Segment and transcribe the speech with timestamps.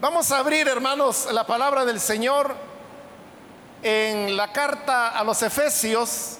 [0.00, 2.54] Vamos a abrir, hermanos, la palabra del Señor
[3.82, 6.36] en la carta a los Efesios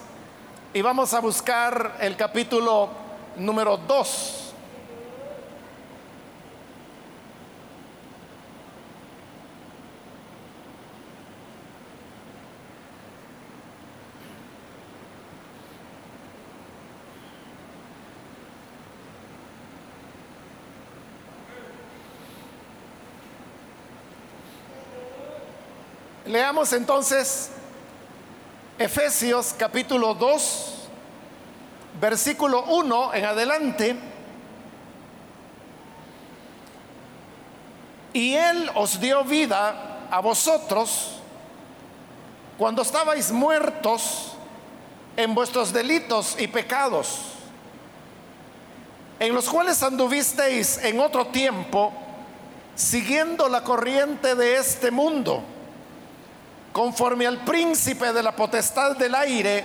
[0.73, 2.89] y vamos a buscar el capítulo
[3.37, 4.48] número 2.
[26.29, 27.49] Leamos entonces
[28.79, 30.75] Efesios capítulo 2,
[31.99, 33.97] versículo 1 en adelante.
[38.13, 41.13] Y Él os dio vida a vosotros
[42.59, 44.35] cuando estabais muertos
[45.17, 47.21] en vuestros delitos y pecados,
[49.19, 51.91] en los cuales anduvisteis en otro tiempo,
[52.75, 55.43] siguiendo la corriente de este mundo
[56.79, 59.65] conforme al príncipe de la potestad del aire,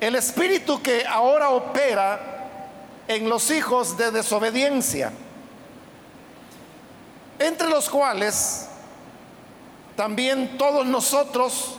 [0.00, 2.48] el espíritu que ahora opera
[3.06, 5.12] en los hijos de desobediencia,
[7.38, 8.68] entre los cuales
[9.94, 11.76] también todos nosotros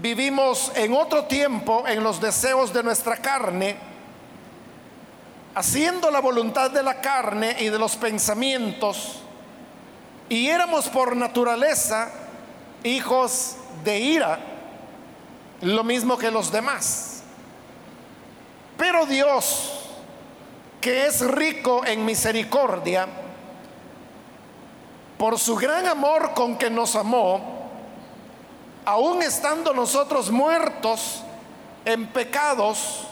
[0.00, 3.76] vivimos en otro tiempo en los deseos de nuestra carne,
[5.54, 9.18] haciendo la voluntad de la carne y de los pensamientos,
[10.30, 12.28] y éramos por naturaleza
[12.84, 14.38] hijos de ira,
[15.62, 17.22] lo mismo que los demás.
[18.76, 19.72] Pero Dios,
[20.80, 23.06] que es rico en misericordia,
[25.18, 27.68] por su gran amor con que nos amó,
[28.86, 31.22] aun estando nosotros muertos
[31.84, 33.06] en pecados,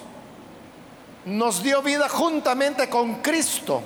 [1.27, 3.83] nos dio vida juntamente con Cristo.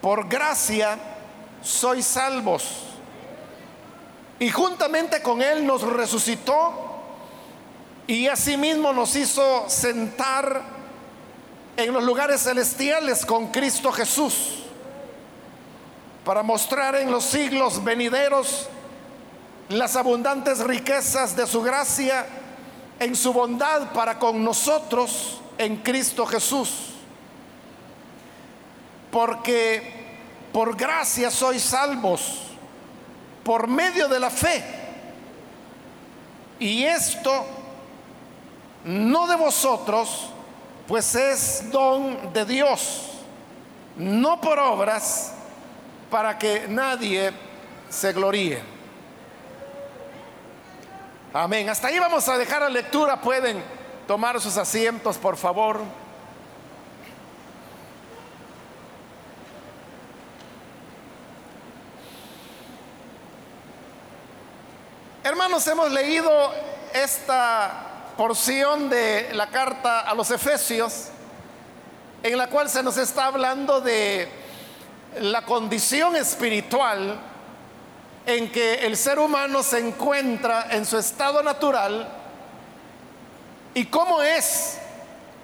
[0.00, 0.98] Por gracia
[1.62, 2.93] sois salvos
[4.38, 6.72] y juntamente con Él nos resucitó
[8.06, 10.62] y asimismo nos hizo sentar
[11.76, 14.64] en los lugares celestiales con Cristo Jesús
[16.24, 18.68] para mostrar en los siglos venideros
[19.68, 22.26] las abundantes riquezas de su gracia
[22.98, 26.90] en su bondad para con nosotros en Cristo Jesús.
[29.10, 30.04] Porque
[30.52, 32.53] por gracia sois salvos
[33.44, 34.64] por medio de la fe.
[36.58, 37.44] Y esto
[38.84, 40.30] no de vosotros,
[40.86, 43.10] pues es don de Dios,
[43.96, 45.32] no por obras,
[46.10, 47.32] para que nadie
[47.88, 48.62] se gloríe.
[51.32, 51.68] Amén.
[51.68, 53.20] Hasta ahí vamos a dejar la lectura.
[53.20, 53.60] Pueden
[54.06, 55.80] tomar sus asientos, por favor.
[65.26, 66.52] Hermanos, hemos leído
[66.92, 71.06] esta porción de la carta a los Efesios,
[72.22, 74.28] en la cual se nos está hablando de
[75.22, 77.18] la condición espiritual
[78.26, 82.06] en que el ser humano se encuentra en su estado natural
[83.72, 84.76] y cómo es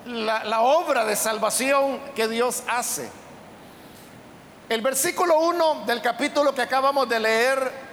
[0.05, 3.09] la, obra de salvación que Dios hace.
[4.69, 7.90] El versículo 1 del capítulo que acabamos de leer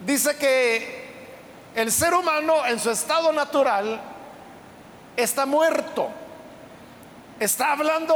[0.00, 1.08] dice que
[1.74, 4.00] el ser humano en su estado natural
[5.16, 6.08] está muerto.
[7.40, 8.14] Está hablando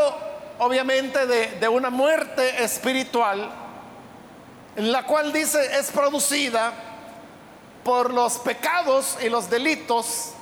[0.58, 3.50] obviamente de, una muerte espiritual,
[4.76, 6.72] en la cual dice es producida
[7.84, 10.32] por los pecados y los delitos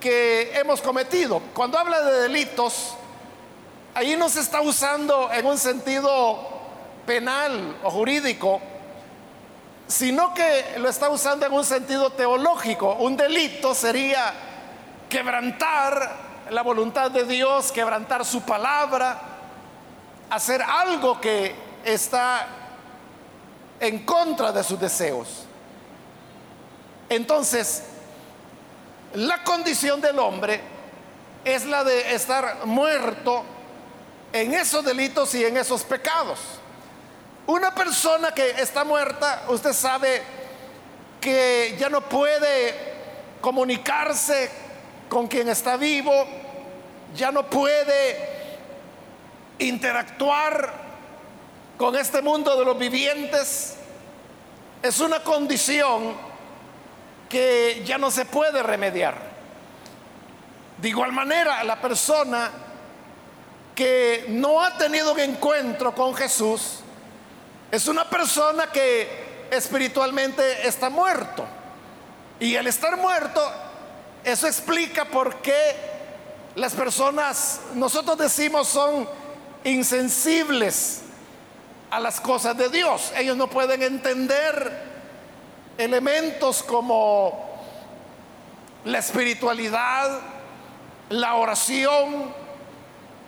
[0.00, 1.40] que hemos cometido.
[1.54, 2.94] Cuando habla de delitos,
[3.94, 6.38] ahí no se está usando en un sentido
[7.06, 8.60] penal o jurídico,
[9.88, 12.94] sino que lo está usando en un sentido teológico.
[13.00, 14.34] Un delito sería
[15.08, 19.18] quebrantar la voluntad de Dios, quebrantar su palabra,
[20.30, 21.54] hacer algo que
[21.84, 22.46] está
[23.80, 25.44] en contra de sus deseos.
[27.08, 27.84] Entonces,
[29.14, 30.60] la condición del hombre
[31.44, 33.42] es la de estar muerto
[34.34, 36.57] en esos delitos y en esos pecados.
[37.48, 40.22] Una persona que está muerta, usted sabe
[41.18, 42.74] que ya no puede
[43.40, 44.50] comunicarse
[45.08, 46.12] con quien está vivo,
[47.14, 48.18] ya no puede
[49.60, 50.74] interactuar
[51.78, 53.76] con este mundo de los vivientes.
[54.82, 56.16] Es una condición
[57.30, 59.16] que ya no se puede remediar.
[60.76, 62.50] De igual manera, la persona
[63.74, 66.82] que no ha tenido un encuentro con Jesús
[67.70, 71.44] es una persona que espiritualmente está muerto.
[72.40, 73.42] Y al estar muerto,
[74.24, 75.76] eso explica por qué
[76.54, 79.08] las personas, nosotros decimos, son
[79.64, 81.02] insensibles
[81.90, 83.12] a las cosas de Dios.
[83.16, 84.82] Ellos no pueden entender
[85.76, 87.48] elementos como
[88.84, 90.20] la espiritualidad,
[91.10, 92.32] la oración,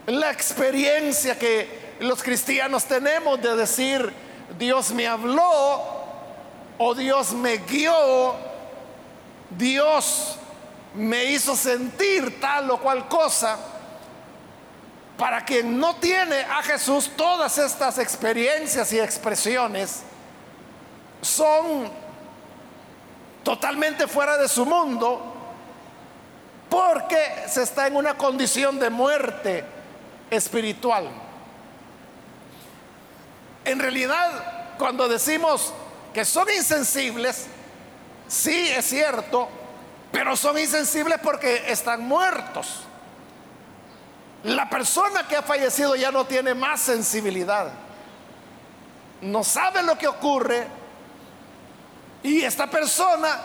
[0.07, 4.13] la experiencia que los cristianos tenemos de decir,
[4.59, 6.01] Dios me habló
[6.79, 8.35] o Dios me guió,
[9.51, 10.37] Dios
[10.95, 13.59] me hizo sentir tal o cual cosa.
[15.17, 20.03] Para quien no tiene a Jesús, todas estas experiencias y expresiones
[21.21, 21.91] son
[23.43, 25.35] totalmente fuera de su mundo
[26.71, 29.65] porque se está en una condición de muerte
[30.31, 31.09] espiritual.
[33.65, 35.73] En realidad, cuando decimos
[36.15, 37.47] que son insensibles,
[38.29, 39.49] sí es cierto,
[40.11, 42.85] pero son insensibles porque están muertos.
[44.45, 47.71] La persona que ha fallecido ya no tiene más sensibilidad.
[49.21, 50.67] No sabe lo que ocurre
[52.23, 53.39] y esta persona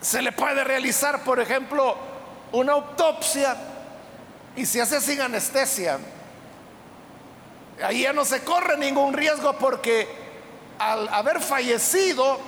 [0.00, 1.96] se le puede realizar, por ejemplo,
[2.52, 3.56] una autopsia
[4.54, 5.98] y se hace sin anestesia.
[7.82, 10.06] Ahí ya no se corre ningún riesgo porque
[10.78, 12.38] al haber fallecido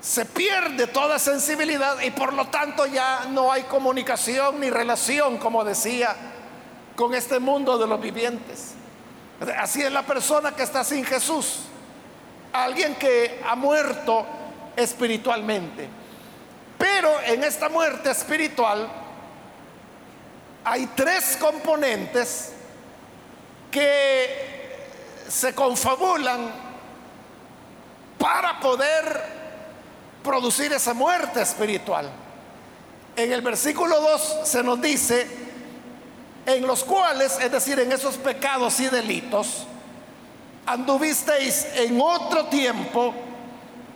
[0.00, 5.64] se pierde toda sensibilidad y por lo tanto ya no hay comunicación ni relación, como
[5.64, 6.14] decía,
[6.94, 8.74] con este mundo de los vivientes.
[9.58, 11.60] Así es la persona que está sin Jesús,
[12.52, 14.24] alguien que ha muerto
[14.76, 15.88] espiritualmente.
[16.76, 18.88] Pero en esta muerte espiritual
[20.64, 22.52] hay tres componentes
[23.70, 26.50] que se confabulan
[28.18, 29.22] para poder
[30.22, 32.08] producir esa muerte espiritual.
[33.16, 35.26] En el versículo 2 se nos dice,
[36.46, 39.66] en los cuales, es decir, en esos pecados y delitos,
[40.66, 43.14] anduvisteis en otro tiempo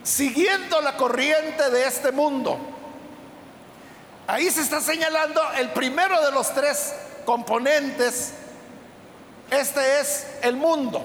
[0.03, 2.73] siguiendo la corriente de este mundo
[4.27, 8.33] Ahí se está señalando el primero de los tres componentes.
[9.51, 11.05] Este es el mundo.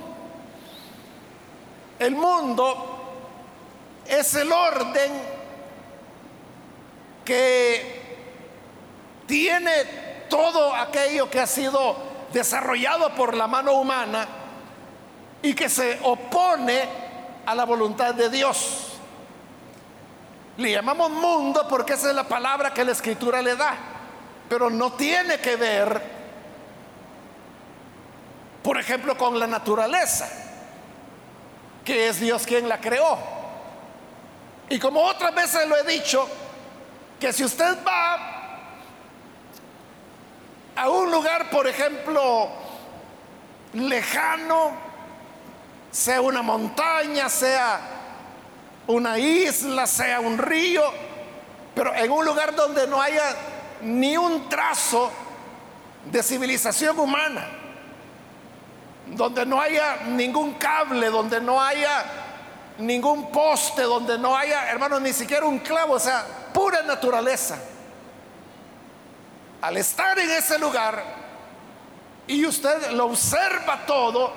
[1.99, 2.97] El mundo
[4.05, 5.11] es el orden
[7.25, 7.97] que
[9.25, 9.83] tiene
[10.29, 11.95] todo aquello que ha sido
[12.31, 14.27] desarrollado por la mano humana
[15.41, 16.87] y que se opone
[17.45, 18.93] a la voluntad de Dios.
[20.57, 23.75] Le llamamos mundo porque esa es la palabra que la escritura le da,
[24.49, 26.16] pero no tiene que ver,
[28.67, 30.27] por ejemplo, con la naturaleza,
[31.85, 33.17] que es Dios quien la creó.
[34.67, 36.27] Y como otras veces lo he dicho,
[37.17, 38.59] que si usted va
[40.75, 42.49] a un lugar, por ejemplo,
[43.71, 44.71] lejano,
[45.89, 47.79] sea una montaña, sea
[48.87, 50.83] una isla, sea un río,
[51.73, 53.33] pero en un lugar donde no haya
[53.79, 55.09] ni un trazo
[56.11, 57.56] de civilización humana,
[59.11, 62.05] donde no haya ningún cable, donde no haya
[62.79, 67.57] ningún poste, donde no haya, hermanos, ni siquiera un clavo, o sea, pura naturaleza.
[69.61, 71.03] Al estar en ese lugar
[72.27, 74.33] y usted lo observa todo,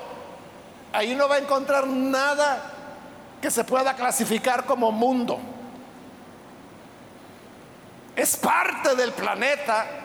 [0.93, 2.71] ahí no va a encontrar nada
[3.41, 5.39] que se pueda clasificar como mundo.
[8.15, 10.00] Es parte del planeta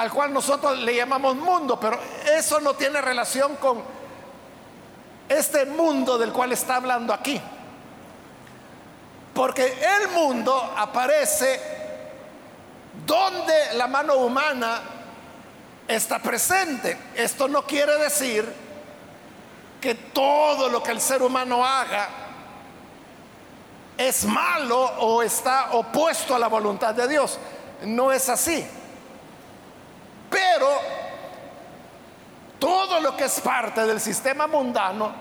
[0.00, 2.00] al cual nosotros le llamamos mundo, pero
[2.34, 3.82] eso no tiene relación con
[5.28, 7.38] este mundo del cual está hablando aquí.
[9.34, 11.60] Porque el mundo aparece
[13.04, 14.80] donde la mano humana
[15.86, 16.96] está presente.
[17.14, 18.50] Esto no quiere decir
[19.82, 22.08] que todo lo que el ser humano haga
[23.98, 27.38] es malo o está opuesto a la voluntad de Dios.
[27.82, 28.66] No es así.
[30.30, 30.80] Pero
[32.58, 35.12] todo lo que es parte del sistema mundano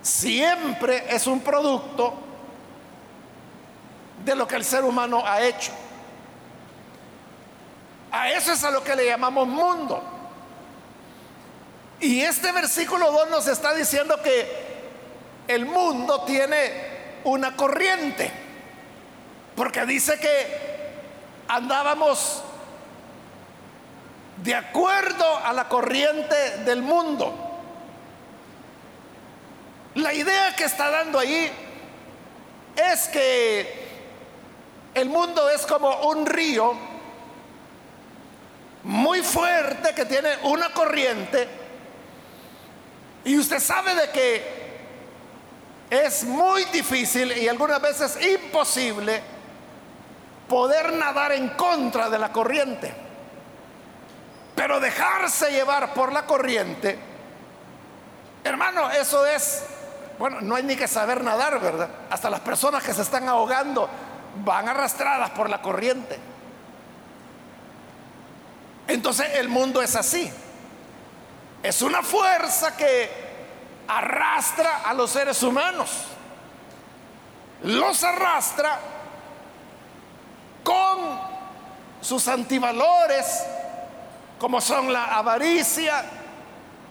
[0.00, 2.14] siempre es un producto
[4.24, 5.72] de lo que el ser humano ha hecho.
[8.10, 10.02] A eso es a lo que le llamamos mundo.
[12.00, 14.72] Y este versículo 2 nos está diciendo que
[15.48, 16.92] el mundo tiene
[17.24, 18.30] una corriente,
[19.54, 20.92] porque dice que
[21.48, 22.42] andábamos
[24.42, 27.32] de acuerdo a la corriente del mundo.
[29.94, 31.50] La idea que está dando ahí
[32.74, 33.82] es que
[34.94, 36.74] el mundo es como un río
[38.84, 41.48] muy fuerte que tiene una corriente
[43.24, 44.62] y usted sabe de que
[45.90, 49.22] es muy difícil y algunas veces imposible
[50.48, 53.01] poder nadar en contra de la corriente.
[54.54, 56.98] Pero dejarse llevar por la corriente,
[58.44, 59.64] hermano, eso es,
[60.18, 61.88] bueno, no hay ni que saber nadar, ¿verdad?
[62.10, 63.88] Hasta las personas que se están ahogando
[64.44, 66.18] van arrastradas por la corriente.
[68.88, 70.30] Entonces el mundo es así.
[71.62, 73.08] Es una fuerza que
[73.88, 75.90] arrastra a los seres humanos.
[77.62, 78.78] Los arrastra
[80.64, 81.20] con
[82.00, 83.44] sus antivalores,
[84.42, 86.04] como son la avaricia,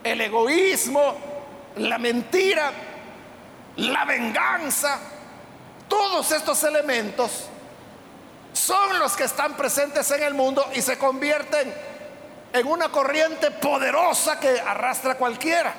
[0.02, 1.14] el egoísmo,
[1.76, 2.72] la mentira,
[3.76, 4.98] la venganza.
[5.86, 7.48] Todos estos elementos
[8.54, 11.74] son los que están presentes en el mundo y se convierten
[12.54, 15.74] en una corriente poderosa que arrastra a cualquiera.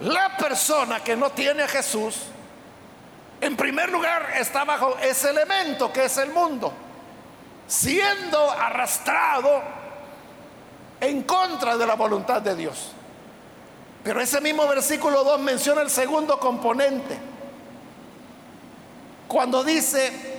[0.00, 2.22] La persona que no tiene a Jesús,
[3.40, 6.72] en primer lugar, está bajo ese elemento que es el mundo,
[7.66, 9.62] siendo arrastrado
[11.00, 12.92] en contra de la voluntad de Dios.
[14.02, 17.18] Pero ese mismo versículo 2 menciona el segundo componente.
[19.26, 20.36] Cuando dice,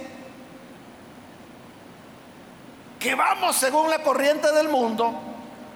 [2.99, 5.13] que vamos según la corriente del mundo,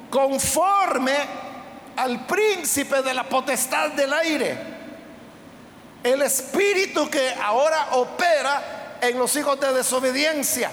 [0.09, 1.15] conforme
[1.95, 4.57] al príncipe de la potestad del aire,
[6.03, 10.71] el espíritu que ahora opera en los hijos de desobediencia.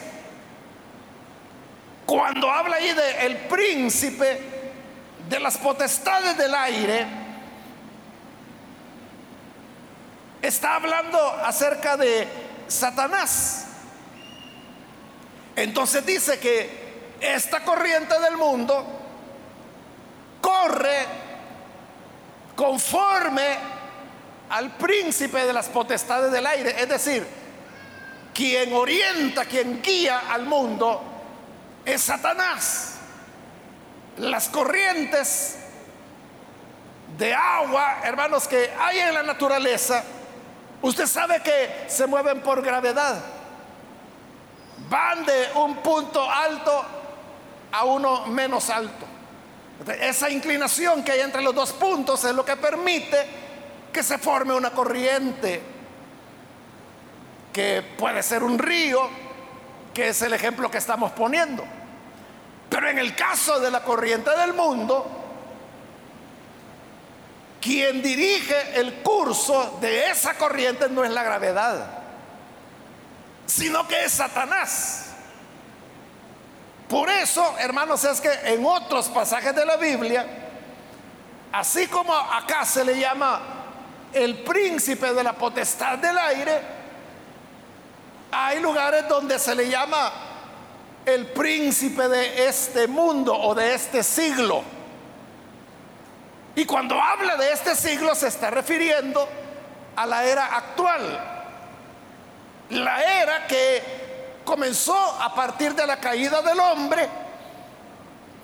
[2.09, 4.41] Cuando habla ahí de el príncipe
[5.29, 7.07] de las potestades del aire,
[10.41, 12.27] está hablando acerca de
[12.67, 13.67] Satanás.
[15.55, 16.71] Entonces dice que
[17.21, 18.87] esta corriente del mundo
[20.41, 21.05] corre
[22.57, 23.59] conforme
[24.49, 27.27] al príncipe de las potestades del aire, es decir,
[28.33, 31.17] quien orienta, quien guía al mundo
[31.89, 32.95] es Satanás.
[34.19, 35.57] Las corrientes
[37.17, 40.05] de agua, hermanos, que hay en la naturaleza,
[40.83, 43.23] usted sabe que se mueven por gravedad
[44.89, 46.85] van de un punto alto
[47.73, 49.07] a uno menos alto.
[50.01, 53.27] Esa inclinación que hay entre los dos puntos es lo que permite
[53.93, 55.63] que se forme una corriente,
[57.53, 59.28] que puede ser un río,
[59.99, 61.65] que es el ejemplo que estamos poniendo.
[62.71, 65.11] Pero en el caso de la corriente del mundo,
[67.61, 71.99] quien dirige el curso de esa corriente no es la gravedad
[73.49, 75.07] sino que es Satanás.
[76.87, 80.27] Por eso, hermanos, es que en otros pasajes de la Biblia,
[81.51, 83.41] así como acá se le llama
[84.13, 86.78] el príncipe de la potestad del aire,
[88.31, 90.13] hay lugares donde se le llama
[91.05, 94.63] el príncipe de este mundo o de este siglo.
[96.55, 99.29] Y cuando habla de este siglo se está refiriendo
[99.97, 101.37] a la era actual,
[102.71, 107.09] la era que comenzó a partir de la caída del hombre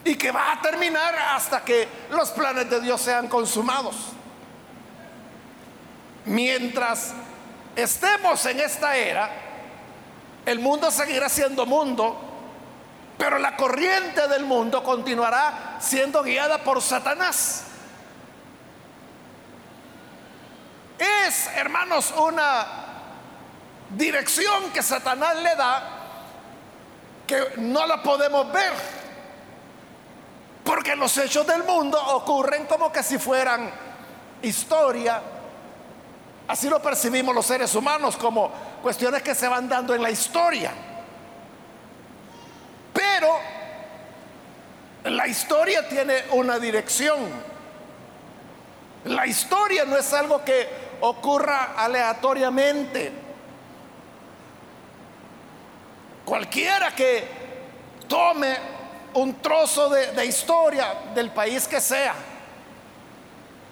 [0.04, 3.96] y que va a terminar hasta que los planes de Dios sean consumados.
[6.26, 7.12] Mientras
[7.76, 9.43] estemos en esta era,
[10.46, 12.16] el mundo seguirá siendo mundo,
[13.16, 17.64] pero la corriente del mundo continuará siendo guiada por Satanás.
[20.98, 22.66] Es, hermanos, una
[23.90, 25.82] dirección que Satanás le da
[27.26, 28.72] que no la podemos ver.
[30.64, 33.70] Porque los hechos del mundo ocurren como que si fueran
[34.42, 35.20] historia.
[36.48, 38.50] Así lo percibimos los seres humanos como
[38.84, 40.70] cuestiones que se van dando en la historia.
[42.92, 43.38] Pero
[45.04, 47.30] la historia tiene una dirección.
[49.06, 50.68] La historia no es algo que
[51.00, 53.10] ocurra aleatoriamente.
[56.26, 57.26] Cualquiera que
[58.06, 58.54] tome
[59.14, 62.14] un trozo de, historia del país que sea,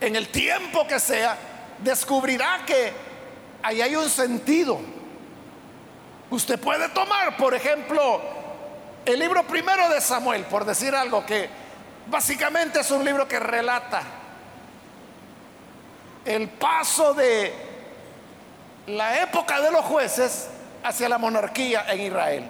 [0.01, 1.37] en el tiempo que sea,
[1.81, 2.95] descubrirá que
[3.63, 5.02] ahí hay un sentido.
[6.33, 8.23] Usted puede tomar, por ejemplo,
[9.05, 11.47] el libro primero de Samuel, por decir algo, que
[12.07, 14.03] básicamente es un libro que relata
[16.25, 17.53] el paso de
[18.87, 20.49] la época de los jueces
[20.83, 22.49] hacia la monarquía en Israel.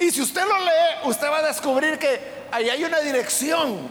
[0.00, 3.88] Y si usted lo lee, usted va a descubrir que ahí hay una dirección,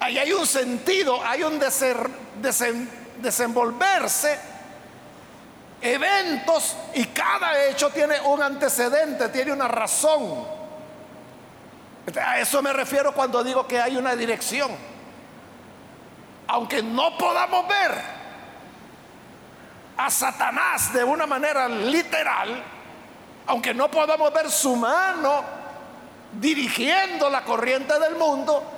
[0.00, 1.60] ahí hay un sentido, hay un
[3.22, 4.40] desenvolverse,
[5.80, 10.46] eventos y cada hecho tiene un antecedente, tiene una razón.
[12.20, 14.70] A eso me refiero cuando digo que hay una dirección.
[16.46, 17.92] Aunque no podamos ver
[19.96, 22.62] a Satanás de una manera literal,
[23.46, 25.42] aunque no podamos ver su mano
[26.32, 28.77] dirigiendo la corriente del mundo,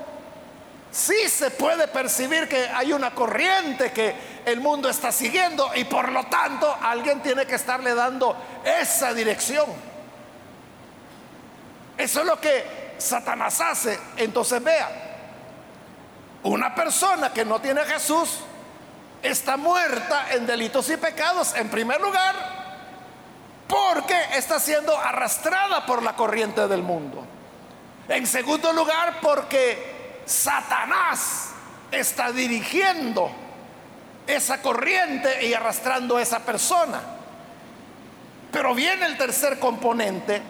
[0.90, 6.10] sí se puede percibir que hay una corriente que el mundo está siguiendo y por
[6.10, 9.66] lo tanto alguien tiene que estarle dando esa dirección.
[11.96, 13.98] Eso es lo que Satanás hace.
[14.16, 14.88] Entonces vea,
[16.42, 18.38] una persona que no tiene a Jesús
[19.22, 22.60] está muerta en delitos y pecados en primer lugar
[23.68, 27.24] porque está siendo arrastrada por la corriente del mundo.
[28.08, 29.99] En segundo lugar, porque
[30.30, 31.48] Satanás
[31.90, 33.32] está dirigiendo
[34.28, 37.00] esa corriente y arrastrando a esa persona.
[38.52, 40.40] Pero viene el tercer componente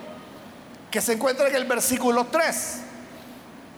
[0.91, 2.81] que se encuentra en el versículo 3,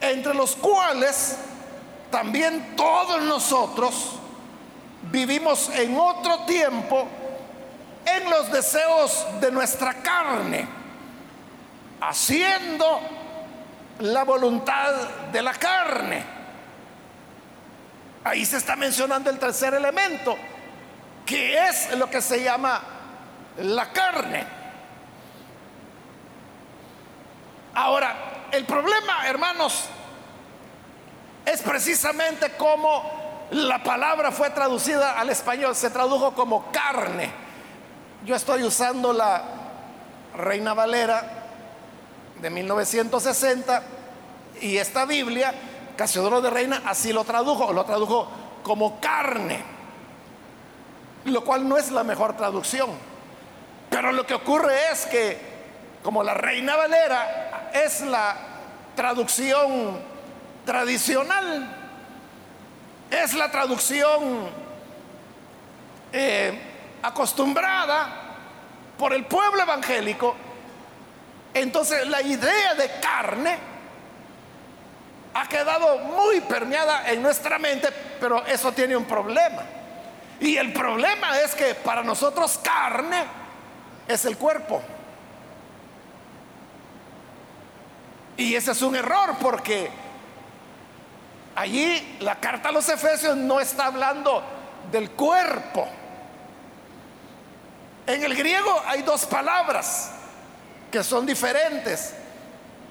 [0.01, 1.37] entre los cuales
[2.11, 4.19] también todos nosotros
[5.03, 7.07] vivimos en otro tiempo
[8.05, 10.67] en los deseos de nuestra carne,
[12.01, 13.01] haciendo
[14.03, 14.95] la voluntad
[15.33, 16.25] de la carne.
[18.25, 20.37] Ahí se está mencionando el tercer elemento,
[21.25, 22.81] que es lo que se llama
[23.59, 24.45] la carne.
[27.75, 29.85] Ahora, el problema, hermanos,
[31.45, 37.31] es precisamente cómo la palabra fue traducida al español, se tradujo como carne.
[38.25, 39.43] Yo estoy usando la
[40.35, 41.43] Reina Valera
[42.41, 43.83] de 1960
[44.61, 45.55] y esta Biblia,
[45.97, 48.29] Casiodoro de Reina, así lo tradujo, lo tradujo
[48.63, 49.63] como carne,
[51.25, 52.91] lo cual no es la mejor traducción.
[53.91, 55.39] Pero lo que ocurre es que,
[56.03, 58.37] como la Reina Valera es la
[58.95, 59.99] traducción
[60.65, 61.77] tradicional,
[63.11, 64.49] es la traducción
[66.13, 66.61] eh,
[67.03, 68.09] acostumbrada
[68.97, 70.35] por el pueblo evangélico,
[71.53, 73.72] entonces la idea de carne
[75.35, 77.89] ha quedado muy permeada en nuestra mente,
[78.21, 79.63] pero eso tiene un problema.
[80.41, 83.25] Y el problema es que para nosotros carne
[84.09, 84.83] es el cuerpo.
[88.37, 89.91] Y ese es un error porque
[91.55, 94.43] allí la carta a los Efesios no está hablando
[94.91, 95.89] del cuerpo
[98.07, 100.11] en el griego hay dos palabras
[100.91, 102.15] que son diferentes.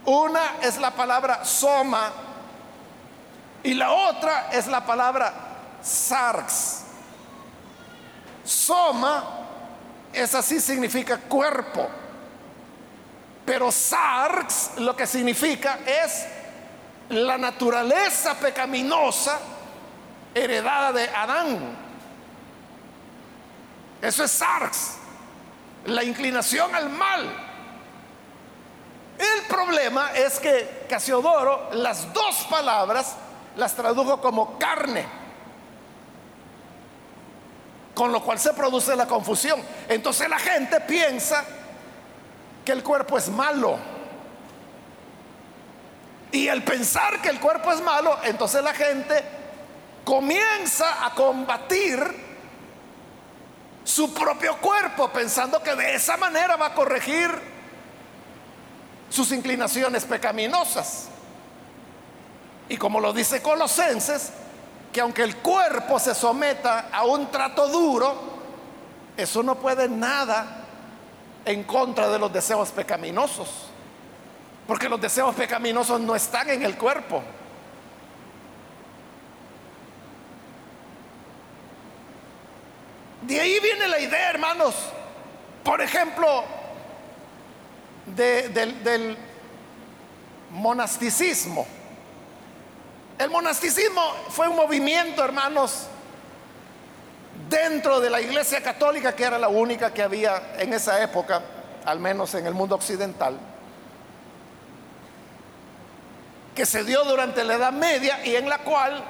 [0.06, 2.12] Una es la palabra soma
[3.64, 5.34] y la otra es la palabra
[5.82, 6.82] sarx.
[8.44, 9.24] Soma
[10.14, 11.88] es así significa cuerpo.
[13.46, 16.26] Pero sarx lo que significa es
[17.10, 19.40] la naturaleza pecaminosa
[20.34, 21.78] heredada de Adán.
[24.02, 24.98] Eso es sarx
[25.86, 27.48] la inclinación al mal.
[29.18, 33.16] El problema es que Casiodoro las dos palabras
[33.56, 35.06] las tradujo como carne,
[37.94, 39.62] con lo cual se produce la confusión.
[39.90, 41.44] Entonces la gente piensa
[42.66, 43.78] que el cuerpo es malo.
[46.32, 49.22] Y al pensar que el cuerpo es malo, entonces la gente
[50.06, 52.32] comienza a combatir
[53.84, 57.30] su propio cuerpo, pensando que de esa manera va a corregir
[59.10, 61.11] sus inclinaciones pecaminosas.
[62.72, 64.32] Y como lo dice Colosenses,
[64.94, 68.16] que aunque el cuerpo se someta a un trato duro,
[69.18, 70.64] eso no puede nada
[71.44, 73.50] en contra de los deseos pecaminosos.
[74.66, 77.22] Porque los deseos pecaminosos no están en el cuerpo.
[83.24, 84.76] De ahí viene la idea, hermanos,
[85.62, 86.46] por ejemplo,
[88.06, 89.18] del
[90.52, 91.68] monasticismo.
[93.22, 95.86] El monasticismo fue un movimiento, hermanos,
[97.48, 101.40] dentro de la Iglesia Católica, que era la única que había en esa época,
[101.86, 103.38] al menos en el mundo occidental.
[106.56, 109.04] que se dio durante la Edad Media y en la cual,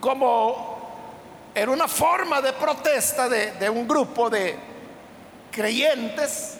[0.00, 4.58] como era una forma de protesta de, un grupo de
[5.52, 6.56] creyentes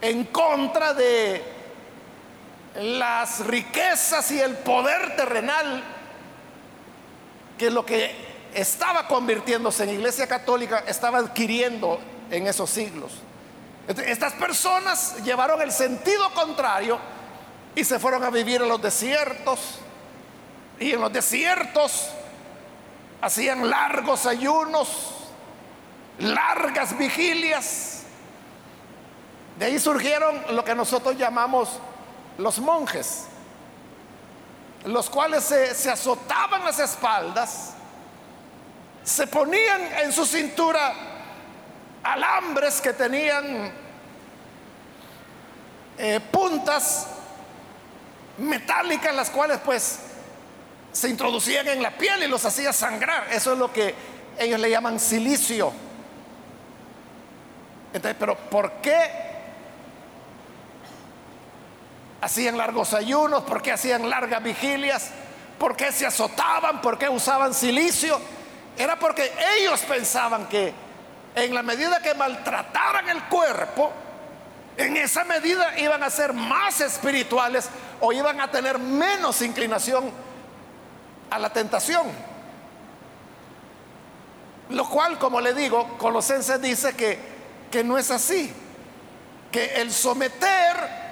[0.00, 1.55] en contra de
[2.76, 5.82] las riquezas y el poder terrenal
[7.58, 8.14] que lo que
[8.54, 11.98] estaba convirtiéndose en iglesia católica estaba adquiriendo
[12.30, 13.12] en esos siglos.
[13.88, 16.98] Estas personas llevaron el sentido contrario
[17.74, 19.78] y se fueron a vivir en los desiertos.
[20.78, 22.10] Y en los desiertos
[23.20, 24.88] hacían largos ayunos,
[26.18, 28.02] largas vigilias.
[29.58, 31.80] De ahí surgieron lo que nosotros llamamos
[32.38, 33.24] los monjes,
[34.84, 37.72] los cuales se, se azotaban las espaldas,
[39.02, 40.92] se ponían en su cintura
[42.02, 43.72] alambres que tenían
[45.98, 47.06] eh, puntas
[48.38, 50.00] metálicas, las cuales pues
[50.92, 53.28] se introducían en la piel y los hacía sangrar.
[53.32, 53.94] Eso es lo que
[54.38, 55.72] ellos le llaman silicio.
[57.92, 59.35] Entonces, pero ¿por qué
[62.20, 63.44] hacían largos ayunos?
[63.44, 65.10] ¿Por qué hacían largas vigilias?
[65.58, 66.80] ¿Por qué se azotaban?
[66.80, 68.20] ¿Por qué usaban silicio?
[68.76, 70.72] Era porque ellos pensaban que
[71.34, 73.92] en la medida que maltrataran el cuerpo,
[74.76, 77.68] en esa medida iban a ser más espirituales
[78.00, 80.10] o iban a tener menos inclinación
[81.30, 82.06] a la tentación.
[84.68, 87.18] Lo cual, como le digo, Colosenses dice que,
[87.70, 88.52] que no es así.
[89.52, 91.05] Que el someter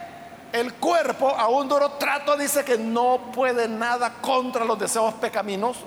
[0.55, 5.83] el cuerpo a un duro trato dice que no puede nada contra los deseos pecaminosos.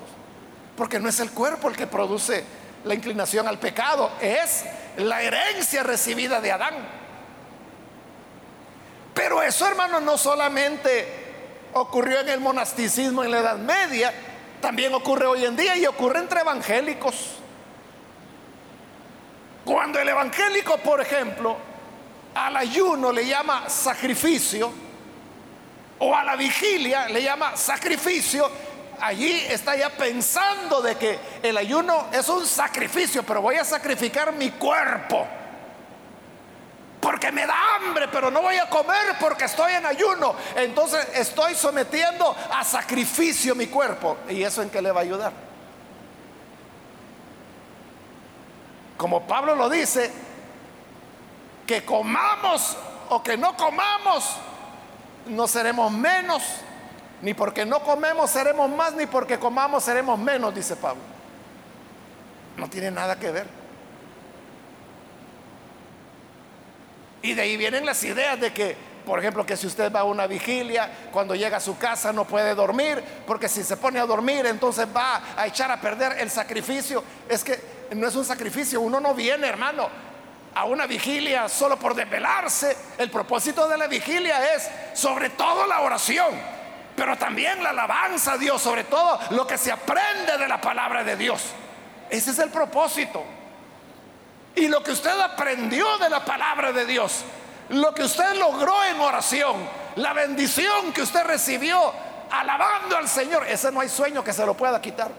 [0.75, 2.43] Porque no es el cuerpo el que produce
[2.83, 4.65] la inclinación al pecado, es
[4.97, 6.75] la herencia recibida de Adán.
[9.13, 14.13] Pero eso, hermano, no solamente ocurrió en el monasticismo en la Edad Media,
[14.59, 17.37] también ocurre hoy en día y ocurre entre evangélicos.
[19.63, 21.55] Cuando el evangélico, por ejemplo,
[22.45, 24.71] al ayuno le llama sacrificio,
[25.99, 28.49] o a la vigilia le llama sacrificio,
[29.01, 34.31] allí está ya pensando de que el ayuno es un sacrificio, pero voy a sacrificar
[34.33, 35.25] mi cuerpo.
[37.01, 40.35] Porque me da hambre, pero no voy a comer porque estoy en ayuno.
[40.55, 44.17] Entonces estoy sometiendo a sacrificio mi cuerpo.
[44.29, 45.31] ¿Y eso en qué le va a ayudar?
[48.97, 50.11] Como Pablo lo dice,
[51.67, 52.75] que comamos
[53.09, 54.37] o que no comamos,
[55.27, 56.41] no seremos menos
[57.21, 61.01] ni porque no comemos seremos más, ni porque comamos seremos menos, dice Pablo.
[62.57, 63.47] No tiene nada que ver.
[67.21, 70.03] Y de ahí vienen las ideas de que, por ejemplo, que si usted va a
[70.03, 74.05] una vigilia, cuando llega a su casa no puede dormir, porque si se pone a
[74.05, 77.03] dormir, entonces va a echar a perder el sacrificio.
[77.27, 79.89] Es que no es un sacrificio, uno no viene, hermano,
[80.57, 82.75] a una vigilia solo por desvelarse.
[82.97, 86.57] El propósito de la vigilia es sobre todo la oración
[86.97, 91.03] pero también la alabanza a Dios, sobre todo lo que se aprende de la palabra
[91.03, 91.43] de Dios.
[92.09, 93.23] Ese es el propósito.
[94.55, 97.23] Y lo que usted aprendió de la palabra de Dios,
[97.69, 99.57] lo que usted logró en oración,
[99.95, 101.93] la bendición que usted recibió
[102.31, 105.11] alabando al Señor, ese no hay sueño que se lo pueda quitar.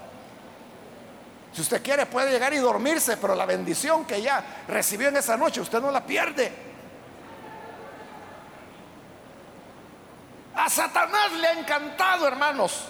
[1.53, 5.37] Si usted quiere puede llegar y dormirse, pero la bendición que ya recibió en esa
[5.37, 6.53] noche, usted no la pierde.
[10.55, 12.85] A Satanás le ha encantado, hermanos,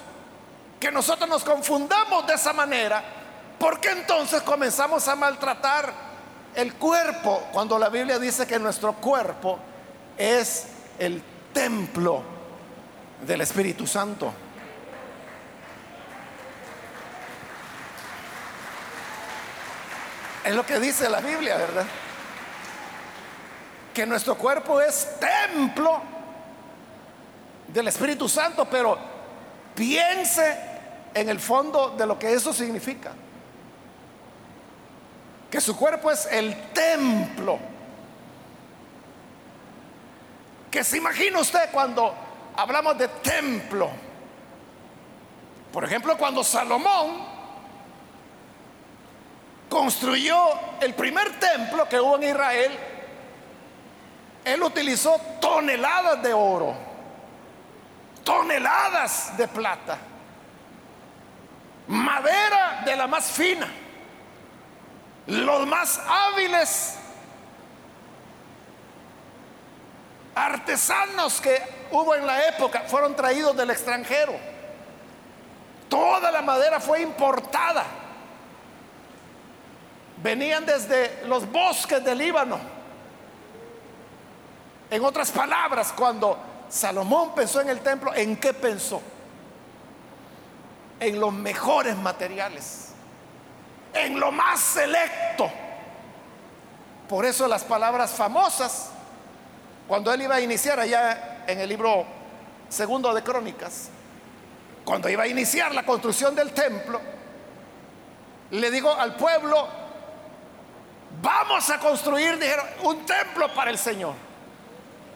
[0.81, 3.03] que nosotros nos confundamos de esa manera,
[3.59, 5.93] porque entonces comenzamos a maltratar
[6.55, 9.59] el cuerpo, cuando la Biblia dice que nuestro cuerpo
[10.17, 10.67] es
[10.99, 12.23] el templo
[13.27, 14.33] del Espíritu Santo.
[20.45, 21.85] Es lo que dice la Biblia, ¿verdad?
[23.93, 26.01] Que nuestro cuerpo es templo
[27.67, 28.99] del Espíritu Santo, pero
[29.75, 30.57] piense
[31.15, 33.13] en el fondo de lo que eso significa.
[35.51, 37.59] Que su cuerpo es el templo.
[40.71, 42.15] Que se imagina usted cuando
[42.57, 43.91] hablamos de templo.
[45.73, 47.38] Por ejemplo, cuando Salomón
[49.69, 50.39] construyó
[50.81, 52.79] el primer templo que hubo en Israel,
[54.45, 56.89] él utilizó toneladas de oro
[58.29, 59.97] toneladas de plata,
[61.87, 63.67] madera de la más fina,
[65.29, 66.99] los más hábiles
[70.35, 71.59] artesanos que
[71.91, 74.35] hubo en la época fueron traídos del extranjero.
[75.89, 77.83] Toda la madera fue importada.
[80.23, 82.59] Venían desde los bosques del Líbano.
[84.91, 89.01] En otras palabras, cuando Salomón pensó en el templo, ¿en qué pensó?
[90.99, 92.89] En los mejores materiales,
[93.95, 95.51] en lo más selecto.
[97.09, 98.91] Por eso las palabras famosas,
[99.87, 102.05] cuando él iba a iniciar allá en el libro
[102.69, 103.89] segundo de Crónicas,
[104.85, 107.01] cuando iba a iniciar la construcción del templo,
[108.51, 109.69] le digo al pueblo,
[111.21, 114.15] vamos a construir, dijeron, un templo para el Señor.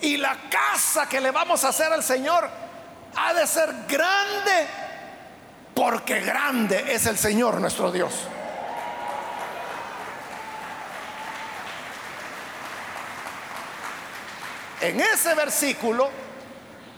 [0.00, 2.48] Y la casa que le vamos a hacer al Señor
[3.14, 4.66] ha de ser grande,
[5.74, 8.12] porque grande es el Señor nuestro Dios.
[14.80, 16.10] En ese versículo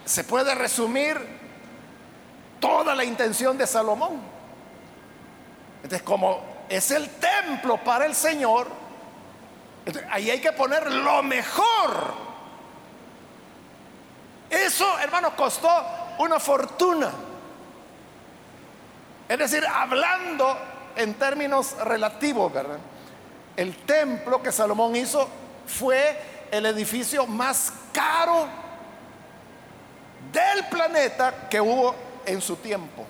[0.06, 1.18] se puede resumir
[2.58, 4.22] toda la intención de Salomón.
[5.82, 8.83] Entonces, como es el templo para el Señor,
[10.10, 12.14] ahí hay que poner lo mejor.
[14.50, 15.68] Eso, hermano, costó
[16.18, 17.10] una fortuna.
[19.28, 20.56] Es decir, hablando
[20.96, 22.78] en términos relativos, ¿verdad?
[23.56, 25.28] El templo que Salomón hizo
[25.66, 28.46] fue el edificio más caro
[30.32, 31.94] del planeta que hubo
[32.26, 33.04] en su tiempo.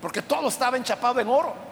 [0.00, 1.69] Porque todo estaba enchapado en oro.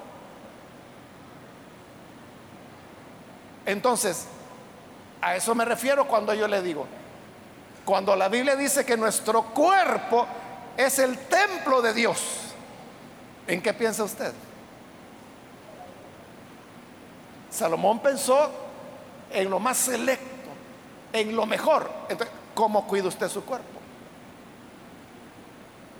[3.68, 4.24] Entonces,
[5.20, 6.86] a eso me refiero cuando yo le digo,
[7.84, 10.26] cuando la Biblia dice que nuestro cuerpo
[10.74, 12.18] es el templo de Dios,
[13.46, 14.32] ¿en qué piensa usted?
[17.50, 18.50] Salomón pensó
[19.30, 20.48] en lo más selecto,
[21.12, 21.90] en lo mejor.
[22.08, 23.78] Entonces, ¿cómo cuida usted su cuerpo?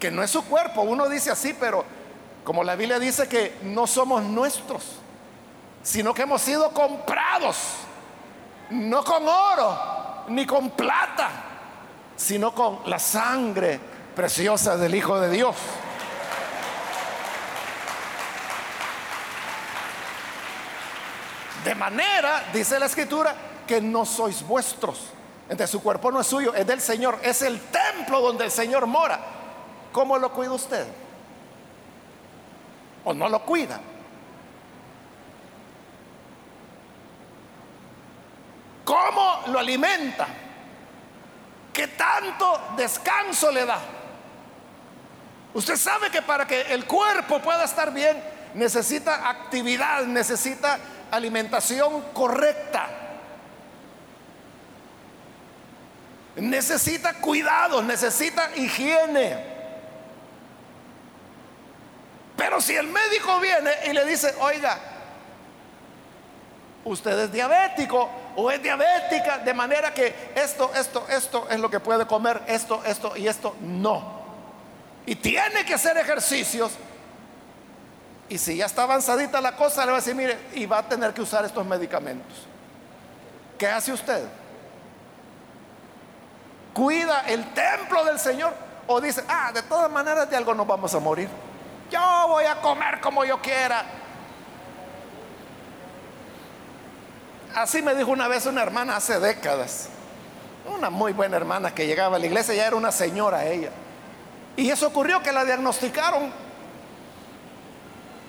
[0.00, 1.85] Que no es su cuerpo, uno dice así, pero
[2.44, 5.00] como la Biblia dice que no somos nuestros
[5.88, 7.57] sino que hemos sido comprados,
[8.68, 11.31] no con oro ni con plata,
[12.14, 13.81] sino con la sangre
[14.14, 15.57] preciosa del Hijo de Dios.
[21.64, 23.35] De manera, dice la escritura,
[23.66, 25.09] que no sois vuestros.
[25.44, 28.85] Entonces su cuerpo no es suyo, es del Señor, es el templo donde el Señor
[28.85, 29.18] mora.
[29.90, 30.87] ¿Cómo lo cuida usted?
[33.05, 33.81] ¿O no lo cuida?
[38.88, 40.27] ¿Cómo lo alimenta?
[41.74, 43.79] ¿Qué tanto descanso le da?
[45.53, 48.18] Usted sabe que para que el cuerpo pueda estar bien
[48.55, 50.79] necesita actividad, necesita
[51.11, 52.88] alimentación correcta.
[56.37, 59.44] Necesita cuidado, necesita higiene.
[62.38, 64.79] Pero si el médico viene y le dice, oiga,
[66.85, 71.81] usted es diabético o es diabética, de manera que esto, esto, esto es lo que
[71.81, 74.22] puede comer, esto, esto y esto, no.
[75.07, 76.70] Y tiene que hacer ejercicios.
[78.29, 80.83] Y si ya está avanzadita la cosa, le va a decir, mire, y va a
[80.88, 82.46] tener que usar estos medicamentos.
[83.59, 84.24] ¿Qué hace usted?
[86.72, 88.55] ¿Cuida el templo del Señor?
[88.87, 91.29] O dice, ah, de todas maneras de algo nos vamos a morir.
[91.90, 93.85] Yo voy a comer como yo quiera.
[97.59, 99.88] Así me dijo una vez una hermana hace décadas.
[100.66, 103.71] Una muy buena hermana que llegaba a la iglesia, ya era una señora ella.
[104.57, 106.33] Y eso ocurrió que la diagnosticaron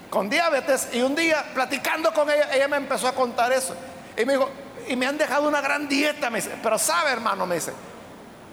[0.10, 3.76] con diabetes y un día platicando con ella, ella me empezó a contar eso.
[4.18, 4.50] Y me dijo,
[4.88, 7.72] y me han dejado una gran dieta, me dice, pero sabe hermano, me dice,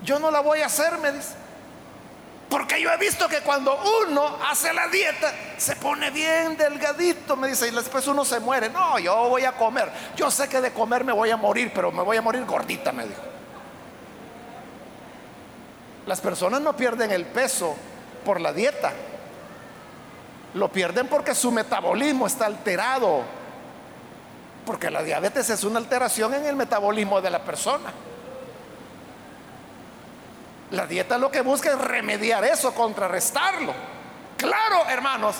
[0.02, 1.45] yo no la voy a hacer, me dice.
[2.48, 7.48] Porque yo he visto que cuando uno hace la dieta, se pone bien delgadito, me
[7.48, 8.68] dice, y después uno se muere.
[8.68, 9.90] No, yo voy a comer.
[10.16, 12.92] Yo sé que de comer me voy a morir, pero me voy a morir gordita,
[12.92, 13.22] me dijo.
[16.06, 17.74] Las personas no pierden el peso
[18.24, 18.92] por la dieta.
[20.54, 23.22] Lo pierden porque su metabolismo está alterado.
[24.64, 27.92] Porque la diabetes es una alteración en el metabolismo de la persona.
[30.70, 33.72] La dieta lo que busca es remediar eso, contrarrestarlo.
[34.36, 35.36] Claro, hermanos,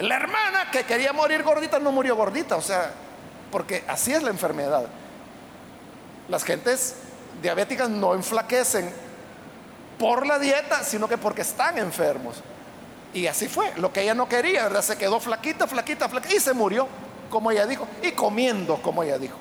[0.00, 2.92] la hermana que quería morir gordita no murió gordita, o sea,
[3.52, 4.86] porque así es la enfermedad.
[6.28, 6.96] Las gentes
[7.40, 8.90] diabéticas no enflaquecen
[9.98, 12.42] por la dieta, sino que porque están enfermos.
[13.12, 14.82] Y así fue, lo que ella no quería, ¿verdad?
[14.82, 16.88] Se quedó flaquita, flaquita, flaquita y se murió,
[17.30, 19.36] como ella dijo, y comiendo, como ella dijo.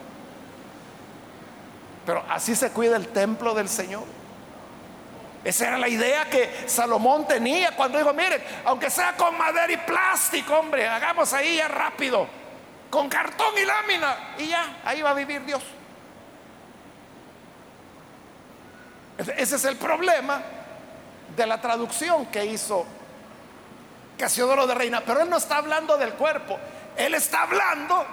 [2.05, 4.03] Pero así se cuida el templo del Señor.
[5.43, 9.77] Esa era la idea que Salomón tenía cuando dijo, miren, aunque sea con madera y
[9.77, 12.27] plástico, hombre, hagamos ahí ya rápido,
[12.89, 15.61] con cartón y lámina, y ya, ahí va a vivir Dios.
[19.17, 20.41] Ese es el problema
[21.35, 22.85] de la traducción que hizo
[24.17, 25.01] Casiodoro de Reina.
[25.05, 26.57] Pero él no está hablando del cuerpo,
[26.95, 28.05] él está hablando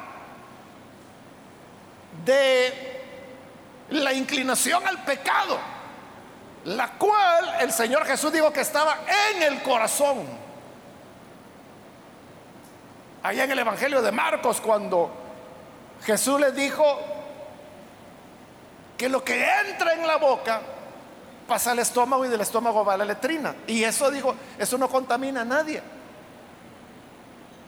[2.25, 3.01] de
[3.91, 5.59] la inclinación al pecado,
[6.65, 8.99] la cual el Señor Jesús dijo que estaba
[9.33, 10.19] en el corazón.
[13.23, 15.11] Allá en el Evangelio de Marcos, cuando
[16.03, 16.85] Jesús le dijo
[18.97, 20.61] que lo que entra en la boca
[21.47, 23.55] pasa al estómago y del estómago va a la letrina.
[23.67, 25.83] Y eso digo, eso no contamina a nadie.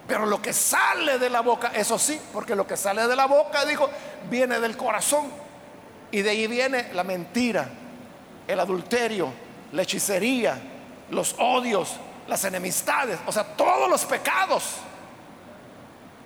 [0.07, 3.27] Pero lo que sale de la boca, eso sí, porque lo que sale de la
[3.27, 3.89] boca, dijo,
[4.29, 5.31] viene del corazón.
[6.11, 7.69] Y de ahí viene la mentira,
[8.47, 9.33] el adulterio,
[9.73, 10.61] la hechicería,
[11.11, 14.77] los odios, las enemistades, o sea, todos los pecados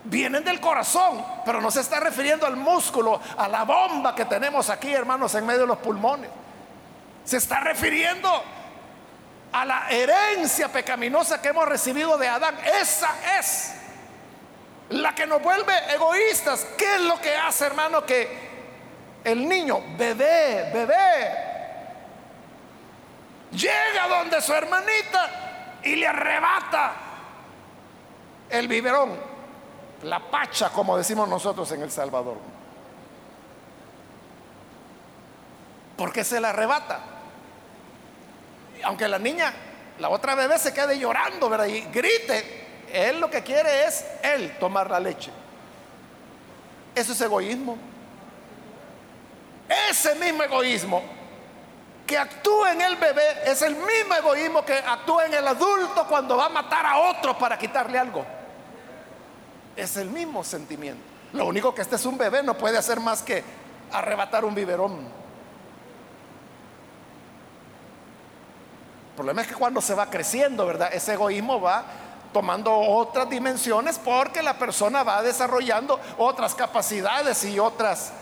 [0.04, 4.70] vienen del corazón, pero no se está refiriendo al músculo, a la bomba que tenemos
[4.70, 6.30] aquí, hermanos, en medio de los pulmones.
[7.24, 8.30] Se está refiriendo
[9.52, 12.56] a la herencia pecaminosa que hemos recibido de Adán.
[12.80, 13.74] Esa es
[14.90, 16.66] la que nos vuelve egoístas.
[16.76, 18.04] ¿Qué es lo que hace, hermano?
[18.04, 18.46] Que
[19.24, 21.45] el niño, bebé, bebé,
[23.52, 26.92] llega donde su hermanita y le arrebata
[28.48, 29.18] el biberón,
[30.02, 32.36] la pacha, como decimos nosotros en El Salvador.
[35.96, 37.16] ¿Por qué se la arrebata?
[38.82, 39.52] aunque la niña,
[39.98, 41.66] la otra bebé se quede llorando, ¿verdad?
[41.66, 45.30] Y grite, él lo que quiere es él tomar la leche.
[46.94, 47.76] Eso es egoísmo.
[49.90, 51.02] Ese mismo egoísmo
[52.06, 56.36] que actúa en el bebé es el mismo egoísmo que actúa en el adulto cuando
[56.36, 58.24] va a matar a otro para quitarle algo.
[59.74, 61.02] Es el mismo sentimiento.
[61.32, 63.42] Lo único que este es un bebé, no puede hacer más que
[63.92, 64.92] arrebatar un biberón.
[69.10, 70.90] El problema es que cuando se va creciendo, ¿verdad?
[70.92, 71.84] Ese egoísmo va
[72.32, 78.12] tomando otras dimensiones porque la persona va desarrollando otras capacidades y otras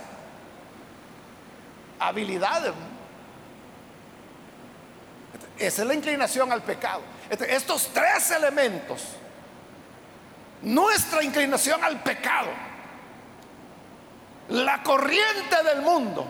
[1.98, 2.72] habilidades.
[5.58, 7.02] Esa es la inclinación al pecado.
[7.30, 9.02] Estos tres elementos,
[10.62, 12.50] nuestra inclinación al pecado,
[14.48, 16.26] la corriente del mundo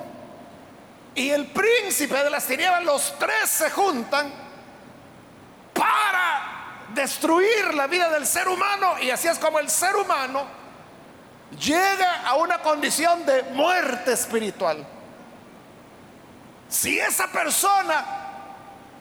[1.14, 4.32] y el príncipe de las tinieblas, los tres se juntan
[5.72, 10.44] para destruir la vida del ser humano y así es como el ser humano
[11.58, 14.86] llega a una condición de muerte espiritual.
[16.68, 18.23] Si esa persona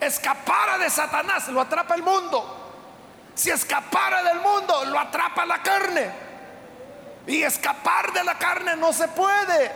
[0.05, 2.61] escapara de Satanás, lo atrapa el mundo.
[3.35, 6.11] Si escapara del mundo, lo atrapa la carne.
[7.25, 9.71] Y escapar de la carne no se puede.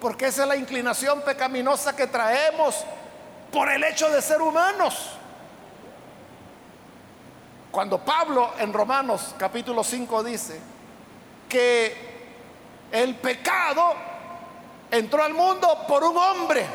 [0.00, 2.84] Porque esa es la inclinación pecaminosa que traemos
[3.52, 5.10] por el hecho de ser humanos.
[7.70, 10.60] Cuando Pablo en Romanos capítulo 5 dice
[11.48, 12.12] que
[12.90, 13.94] el pecado
[14.90, 16.66] entró al mundo por un hombre.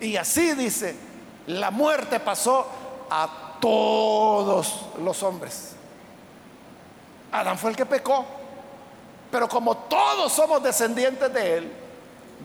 [0.00, 0.94] Y así dice,
[1.46, 2.66] la muerte pasó
[3.10, 5.74] a todos los hombres.
[7.32, 8.24] Adán fue el que pecó.
[9.30, 11.72] Pero como todos somos descendientes de él,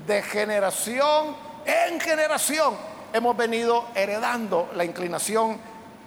[0.07, 1.35] de generación
[1.65, 2.75] en generación,
[3.13, 5.57] hemos venido heredando la inclinación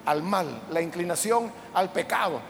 [0.07, 2.41] al mal, la inclinación al pecado.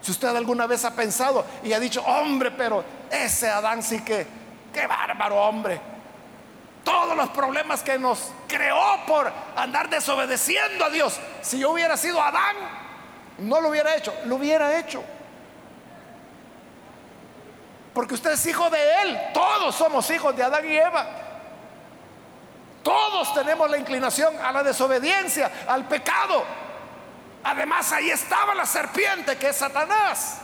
[0.00, 4.26] Si usted alguna vez ha pensado y ha dicho, hombre, pero ese Adán sí que,
[4.72, 5.80] qué bárbaro hombre.
[6.84, 11.18] Todos los problemas que nos creó por andar desobedeciendo a Dios.
[11.40, 12.56] Si yo hubiera sido Adán,
[13.38, 15.02] no lo hubiera hecho, lo hubiera hecho.
[17.94, 19.18] Porque usted es hijo de Él.
[19.32, 21.06] Todos somos hijos de Adán y Eva.
[22.82, 26.44] Todos tenemos la inclinación a la desobediencia, al pecado.
[27.44, 30.38] Además ahí estaba la serpiente que es Satanás.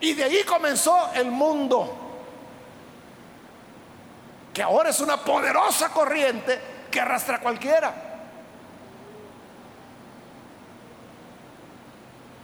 [0.00, 2.03] Y de ahí comenzó el mundo.
[4.54, 7.92] Que ahora es una poderosa corriente que arrastra a cualquiera.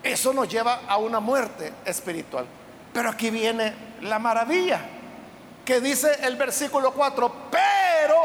[0.03, 2.47] Eso nos lleva a una muerte espiritual.
[2.93, 4.81] Pero aquí viene la maravilla
[5.65, 8.23] que dice el versículo 4, pero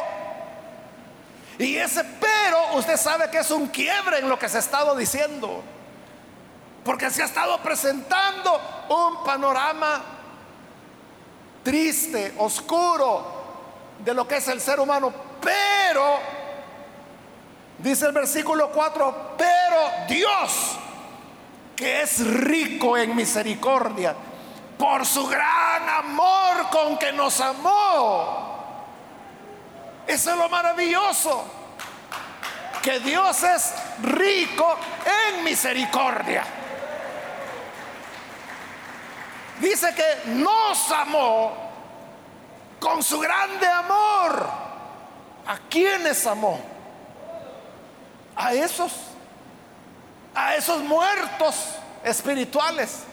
[1.60, 4.96] y ese pero usted sabe que es un quiebre en lo que se ha estado
[4.96, 5.64] diciendo.
[6.84, 8.60] Porque se ha estado presentando
[8.90, 10.02] un panorama
[11.64, 13.35] triste, oscuro
[14.00, 15.14] de lo que es el ser humano.
[15.42, 16.20] Pero
[17.78, 20.78] Dice el versículo 4, pero Dios,
[21.76, 24.16] que es rico en misericordia,
[24.78, 28.56] por su gran amor con que nos amó.
[30.08, 31.44] Eso es lo maravilloso,
[32.82, 34.78] que Dios es rico
[35.30, 36.46] en misericordia.
[39.60, 41.65] Dice que nos amó
[42.86, 44.48] con su grande amor.
[45.48, 46.60] ¿A quiénes amó?
[48.36, 48.92] A esos,
[50.36, 51.56] a esos muertos
[52.04, 53.06] espirituales,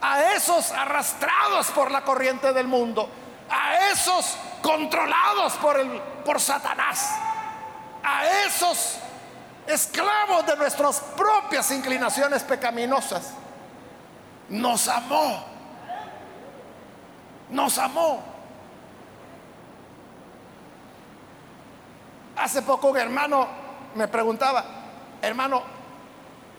[0.00, 3.10] a esos arrastrados por la corriente del mundo,
[3.50, 7.10] a esos controlados por, el, por Satanás,
[8.02, 8.96] a esos
[9.66, 13.34] esclavos de nuestras propias inclinaciones pecaminosas.
[14.48, 15.44] Nos amó,
[17.50, 18.33] nos amó.
[22.36, 23.46] Hace poco un hermano
[23.94, 24.64] me preguntaba,
[25.22, 25.62] hermano,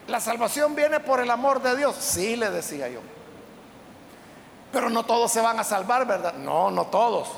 [0.07, 1.95] ¿la salvación viene por el amor de Dios?
[1.99, 3.01] Sí, le decía yo.
[4.71, 6.33] Pero no todos se van a salvar, ¿verdad?
[6.33, 7.29] No, no todos.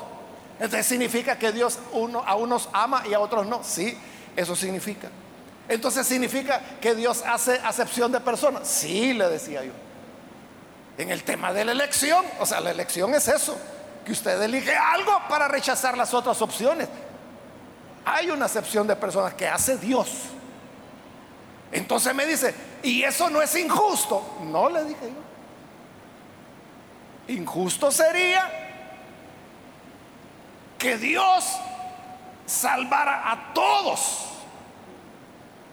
[0.54, 3.62] Entonces significa que Dios uno, a unos ama y a otros no.
[3.62, 3.96] Sí,
[4.36, 5.08] eso significa.
[5.68, 8.66] Entonces significa que Dios hace acepción de personas.
[8.66, 9.72] Sí, le decía yo.
[10.96, 13.56] En el tema de la elección, o sea, la elección es eso,
[14.04, 16.88] que usted elige algo para rechazar las otras opciones
[18.14, 20.08] hay una acepción de personas que hace Dios.
[21.70, 24.38] Entonces me dice, ¿y eso no es injusto?
[24.44, 25.12] No, le dije
[27.28, 27.34] yo.
[27.34, 28.50] Injusto sería
[30.78, 31.44] que Dios
[32.46, 34.24] salvara a todos.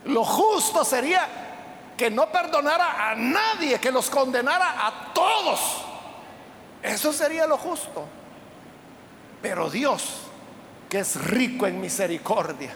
[0.03, 1.27] Lo justo sería
[1.95, 5.85] que no perdonara a nadie, que los condenara a todos.
[6.83, 8.05] Eso sería lo justo.
[9.41, 10.24] Pero Dios
[10.89, 12.73] que es rico en misericordia,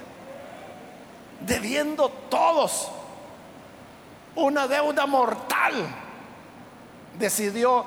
[1.41, 2.91] debiendo todos
[4.35, 5.87] una deuda mortal,
[7.17, 7.85] decidió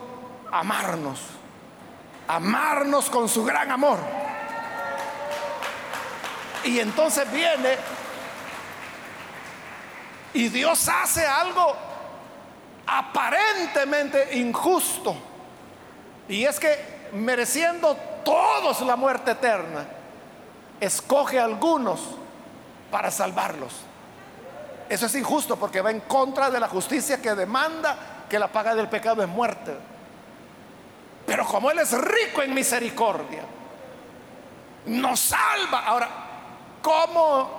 [0.51, 1.21] amarnos,
[2.29, 3.99] amarnos con su gran amor.
[6.65, 7.77] Y entonces viene
[10.35, 11.75] y Dios hace algo
[12.87, 15.17] aparentemente injusto.
[16.29, 19.87] Y es que mereciendo todos la muerte eterna,
[20.83, 22.01] escoge a algunos
[22.91, 23.73] para salvarlos.
[24.89, 27.97] Eso es injusto porque va en contra de la justicia que demanda
[28.29, 29.77] que la paga del pecado es muerte.
[31.25, 33.45] Pero como Él es rico en misericordia,
[34.87, 35.85] nos salva.
[35.87, 36.09] Ahora,
[36.83, 37.51] ¿cómo,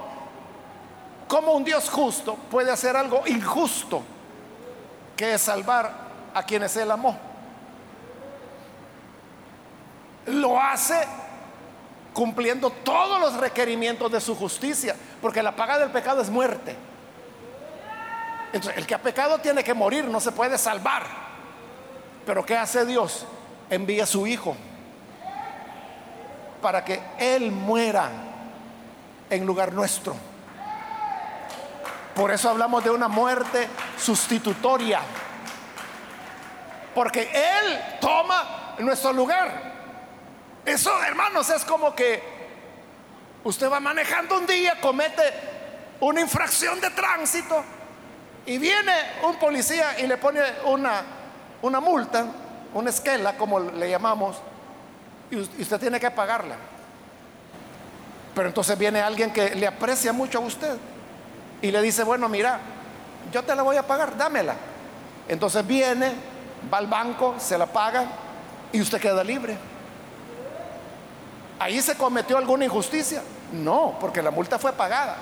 [1.30, 4.04] cómo un Dios justo puede hacer algo injusto
[5.16, 5.94] que es salvar
[6.34, 7.18] a quienes Él amó?
[10.26, 11.08] Lo hace
[12.14, 16.76] cumpliendo todos los requerimientos de su justicia, porque la paga del pecado es muerte.
[18.54, 21.04] Entonces, el que ha pecado tiene que morir, no se puede salvar.
[22.26, 23.26] Pero ¿qué hace Dios?
[23.70, 24.56] Envía a su Hijo
[26.62, 28.10] para que Él muera
[29.30, 30.16] en lugar nuestro.
[32.16, 35.02] Por eso hablamos de una muerte sustitutoria.
[36.94, 39.73] Porque Él toma nuestro lugar.
[40.66, 42.22] Eso, hermanos, es como que
[43.44, 45.24] usted va manejando un día, comete
[46.00, 47.64] una infracción de tránsito
[48.46, 48.94] y viene
[49.24, 51.04] un policía y le pone una,
[51.62, 52.26] una multa,
[52.74, 54.38] una esquela, como le llamamos,
[55.32, 56.56] y usted tiene que pagarla.
[58.34, 60.78] Pero entonces viene alguien que le aprecia mucho a usted
[61.62, 62.60] y le dice, bueno, mira,
[63.32, 64.56] yo te la voy a pagar, dámela.
[65.28, 66.14] Entonces viene,
[66.74, 68.06] va al banco, se la paga
[68.72, 69.58] y usted queda libre.
[71.64, 73.24] ¿Ahí se cometió alguna injusticia?
[73.54, 75.16] No, porque la multa fue pagada.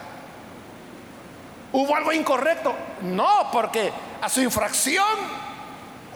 [1.72, 2.74] ¿Hubo algo incorrecto?
[3.04, 5.06] No, porque a su infracción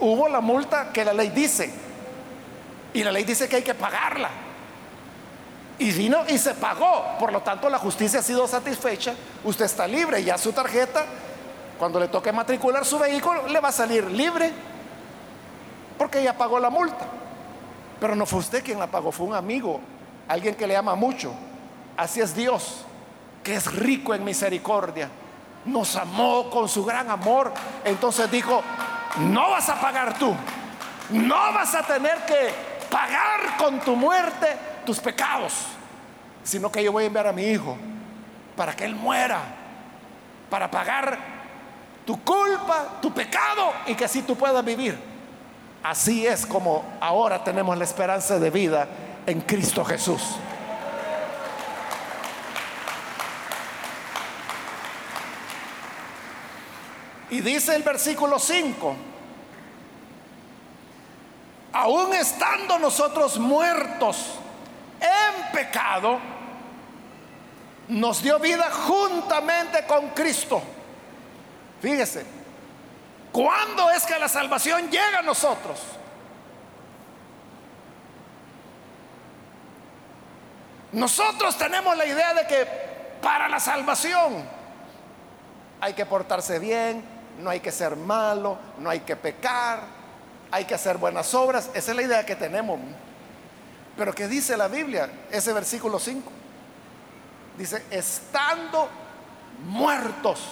[0.00, 1.72] hubo la multa que la ley dice.
[2.92, 4.30] Y la ley dice que hay que pagarla.
[5.78, 7.04] Y vino y se pagó.
[7.20, 9.14] Por lo tanto, la justicia ha sido satisfecha.
[9.44, 10.24] Usted está libre.
[10.24, 11.04] Ya su tarjeta,
[11.78, 14.50] cuando le toque matricular su vehículo, le va a salir libre.
[15.96, 17.06] Porque ya pagó la multa.
[18.00, 19.80] Pero no fue usted quien la pagó, fue un amigo
[20.28, 21.32] alguien que le ama mucho.
[21.96, 22.84] Así es Dios,
[23.42, 25.08] que es rico en misericordia.
[25.64, 27.52] Nos amó con su gran amor.
[27.84, 28.62] Entonces dijo,
[29.18, 30.34] no vas a pagar tú.
[31.10, 32.50] No vas a tener que
[32.90, 34.48] pagar con tu muerte
[34.84, 35.52] tus pecados,
[36.42, 37.76] sino que yo voy a enviar a mi hijo
[38.56, 39.40] para que él muera,
[40.48, 41.18] para pagar
[42.04, 44.98] tu culpa, tu pecado y que así tú puedas vivir.
[45.82, 48.88] Así es como ahora tenemos la esperanza de vida
[49.26, 50.22] en Cristo Jesús.
[57.28, 58.96] Y dice el versículo 5,
[61.72, 64.38] aún estando nosotros muertos
[65.00, 66.18] en pecado,
[67.88, 70.62] nos dio vida juntamente con Cristo.
[71.82, 72.24] Fíjese,
[73.32, 75.80] ¿cuándo es que la salvación llega a nosotros?
[80.96, 82.66] Nosotros tenemos la idea de que
[83.20, 84.42] para la salvación
[85.78, 87.04] hay que portarse bien,
[87.38, 89.80] no hay que ser malo, no hay que pecar,
[90.50, 91.68] hay que hacer buenas obras.
[91.74, 92.80] Esa es la idea que tenemos.
[93.94, 95.10] Pero ¿qué dice la Biblia?
[95.30, 96.32] Ese versículo 5.
[97.58, 98.88] Dice, estando
[99.66, 100.48] muertos.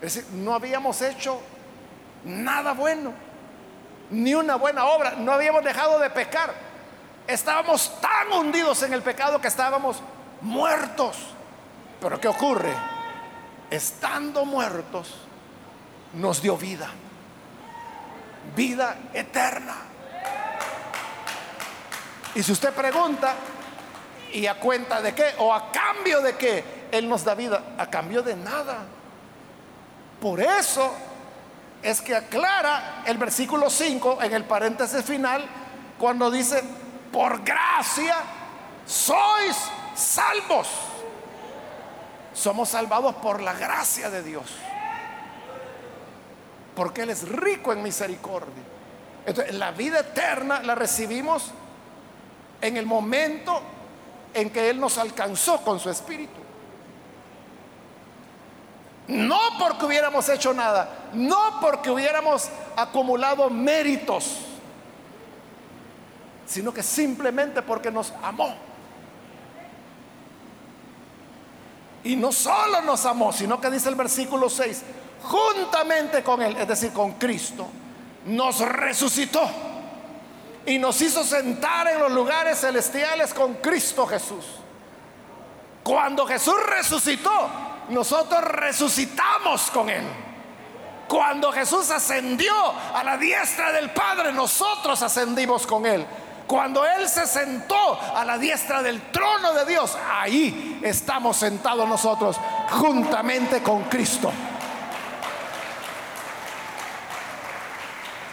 [0.00, 1.40] Es decir, no habíamos hecho
[2.24, 3.12] nada bueno,
[4.10, 6.65] ni una buena obra, no habíamos dejado de pecar.
[7.26, 9.98] Estábamos tan hundidos en el pecado que estábamos
[10.40, 11.16] muertos.
[12.00, 12.74] Pero ¿qué ocurre?
[13.70, 15.14] Estando muertos,
[16.14, 16.88] nos dio vida.
[18.54, 19.74] Vida eterna.
[22.34, 23.34] Y si usted pregunta,
[24.32, 25.34] ¿y a cuenta de qué?
[25.38, 26.88] ¿O a cambio de qué?
[26.92, 27.74] Él nos da vida.
[27.78, 28.84] A cambio de nada.
[30.20, 30.92] Por eso
[31.82, 35.44] es que aclara el versículo 5 en el paréntesis final
[35.98, 36.62] cuando dice,
[37.16, 38.14] por gracia
[38.84, 39.56] sois
[39.94, 40.68] salvos.
[42.34, 44.44] Somos salvados por la gracia de Dios.
[46.74, 48.62] Porque Él es rico en misericordia.
[49.24, 51.52] Entonces, la vida eterna la recibimos
[52.60, 53.62] en el momento
[54.34, 56.38] en que Él nos alcanzó con su espíritu.
[59.08, 64.45] No porque hubiéramos hecho nada, no porque hubiéramos acumulado méritos
[66.46, 68.54] sino que simplemente porque nos amó.
[72.04, 74.82] Y no solo nos amó, sino que dice el versículo 6,
[75.22, 77.66] juntamente con Él, es decir, con Cristo,
[78.26, 79.42] nos resucitó
[80.64, 84.44] y nos hizo sentar en los lugares celestiales con Cristo Jesús.
[85.82, 87.50] Cuando Jesús resucitó,
[87.88, 90.04] nosotros resucitamos con Él.
[91.08, 92.52] Cuando Jesús ascendió
[92.94, 96.04] a la diestra del Padre, nosotros ascendimos con Él.
[96.46, 102.36] Cuando Él se sentó a la diestra del trono de Dios, ahí estamos sentados nosotros
[102.70, 104.30] juntamente con Cristo.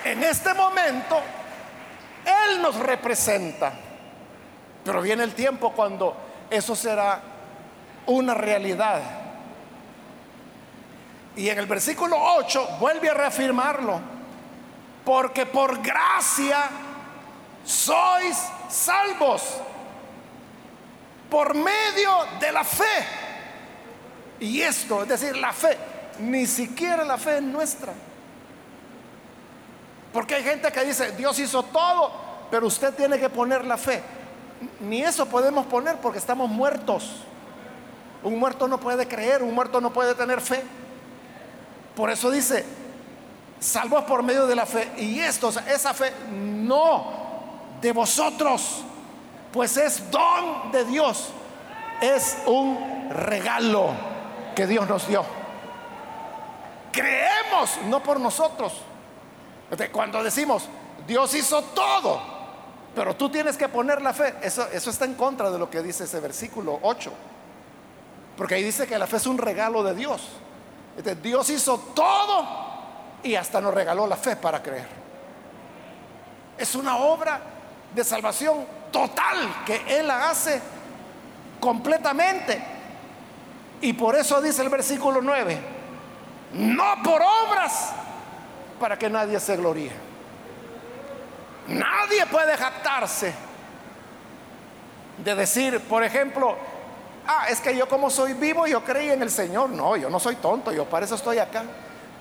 [0.05, 1.20] En este momento,
[2.26, 3.74] Él nos representa.
[4.84, 6.16] Pero viene el tiempo cuando
[6.49, 7.20] eso será
[8.05, 9.01] una realidad.
[11.36, 13.99] Y en el versículo 8 vuelve a reafirmarlo.
[15.03, 16.70] Porque por gracia
[17.64, 18.38] sois
[18.70, 19.41] salvos
[21.30, 22.84] por medio de la fe.
[24.39, 25.78] Y esto, es decir, la fe,
[26.20, 27.93] ni siquiera la fe es nuestra.
[30.11, 32.11] Porque hay gente que dice, Dios hizo todo,
[32.51, 34.03] pero usted tiene que poner la fe.
[34.82, 37.24] Ni eso podemos poner porque estamos muertos.
[38.22, 40.64] Un muerto no puede creer, un muerto no puede tener fe.
[41.95, 42.64] Por eso dice,
[43.59, 44.91] salvos por medio de la fe.
[44.97, 47.22] Y esto, esa fe no
[47.84, 48.81] de vosotros,
[49.51, 51.31] pues es don de Dios,
[52.01, 53.89] es un regalo
[54.55, 55.25] que Dios nos dio.
[56.93, 58.73] Creemos, no por nosotros.
[59.91, 60.69] Cuando decimos,
[61.05, 62.21] Dios hizo todo,
[62.95, 65.81] pero tú tienes que poner la fe, eso, eso está en contra de lo que
[65.84, 67.11] dice ese versículo 8.
[68.38, 70.29] Porque ahí dice que la fe es un regalo de Dios.
[71.21, 72.47] Dios hizo todo
[73.23, 74.88] y hasta nos regaló la fe para creer.
[76.57, 77.52] Es una obra
[77.93, 80.61] de salvación total que Él la hace
[81.59, 82.61] completamente.
[83.81, 85.57] Y por eso dice el versículo 9,
[86.53, 87.91] no por obras
[88.79, 89.91] para que nadie se gloríe.
[91.67, 93.33] Nadie puede jactarse
[95.17, 96.57] de decir, por ejemplo,
[97.27, 99.69] ah, es que yo como soy vivo, yo creí en el Señor.
[99.69, 101.63] No, yo no soy tonto, yo para eso estoy acá.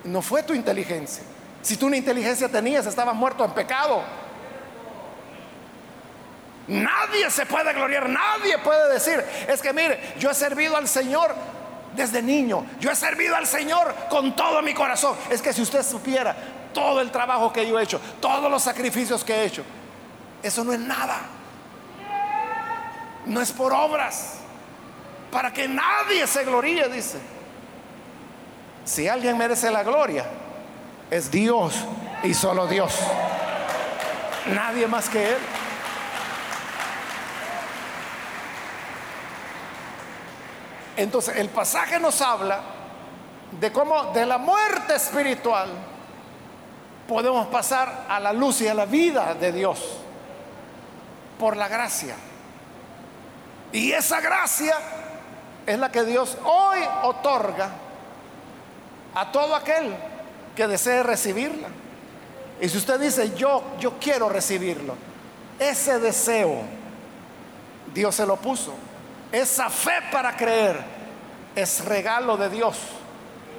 [0.04, 1.24] No fue tu inteligencia.
[1.62, 4.02] Si tú una inteligencia tenías, estabas muerto en pecado.
[6.68, 11.34] Nadie se puede gloriar, nadie puede decir, es que mire, yo he servido al Señor
[11.94, 15.16] desde niño, yo he servido al Señor con todo mi corazón.
[15.28, 16.34] Es que si usted supiera
[16.72, 19.64] todo el trabajo que yo he hecho, todos los sacrificios que he hecho,
[20.42, 21.18] eso no es nada.
[23.26, 24.38] No es por obras,
[25.30, 27.18] para que nadie se gloríe, dice.
[28.84, 30.26] Si alguien merece la gloria,
[31.10, 31.74] es Dios
[32.24, 32.98] y solo Dios.
[34.46, 35.38] Nadie más que Él.
[40.96, 42.60] Entonces el pasaje nos habla
[43.60, 45.68] de cómo de la muerte espiritual
[47.08, 49.78] podemos pasar a la luz y a la vida de Dios
[51.38, 52.14] por la gracia.
[53.72, 54.76] Y esa gracia
[55.66, 57.70] es la que Dios hoy otorga
[59.14, 59.94] a todo aquel
[60.54, 61.68] que desee recibirla.
[62.60, 64.94] Y si usted dice, yo, yo quiero recibirlo,
[65.58, 66.62] ese deseo
[67.92, 68.72] Dios se lo puso.
[69.32, 70.78] Esa fe para creer
[71.56, 72.76] es regalo de Dios.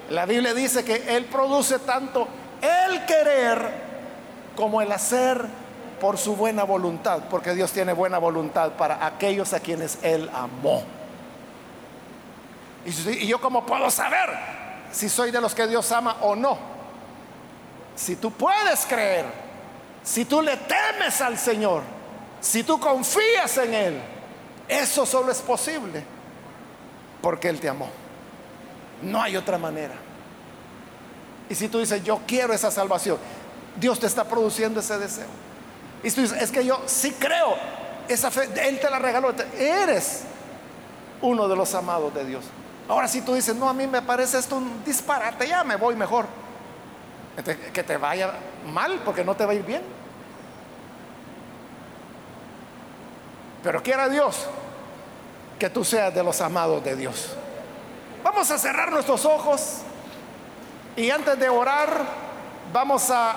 [0.09, 2.27] La Biblia dice que Él produce tanto
[2.61, 3.83] el querer
[4.55, 5.43] como el hacer
[5.99, 10.83] por su buena voluntad, porque Dios tiene buena voluntad para aquellos a quienes Él amó.
[12.85, 14.29] Y, yo como puedo saber
[14.91, 16.57] si soy de los que Dios ama o no.
[17.95, 19.25] Si tú puedes creer,
[20.03, 21.81] si tú le temes al Señor,
[22.41, 24.01] si tú confías en Él,
[24.67, 26.03] eso solo es posible
[27.21, 27.89] porque Él te amó.
[29.01, 29.95] No hay otra manera.
[31.49, 33.17] Y si tú dices, yo quiero esa salvación,
[33.75, 35.27] Dios te está produciendo ese deseo.
[36.03, 37.55] Y tú dices, es que yo sí creo,
[38.07, 40.23] esa fe, Él te la regaló, eres
[41.21, 42.45] uno de los amados de Dios.
[42.87, 45.95] Ahora si tú dices, no, a mí me parece esto un disparate, ya me voy
[45.95, 46.25] mejor.
[47.73, 48.33] que te vaya
[48.71, 50.02] mal porque no te va a ir bien.
[53.63, 54.45] Pero quiera Dios
[55.57, 57.33] que tú seas de los amados de Dios.
[58.21, 59.77] Vamos a cerrar nuestros ojos
[60.95, 62.05] y antes de orar
[62.73, 63.35] vamos a...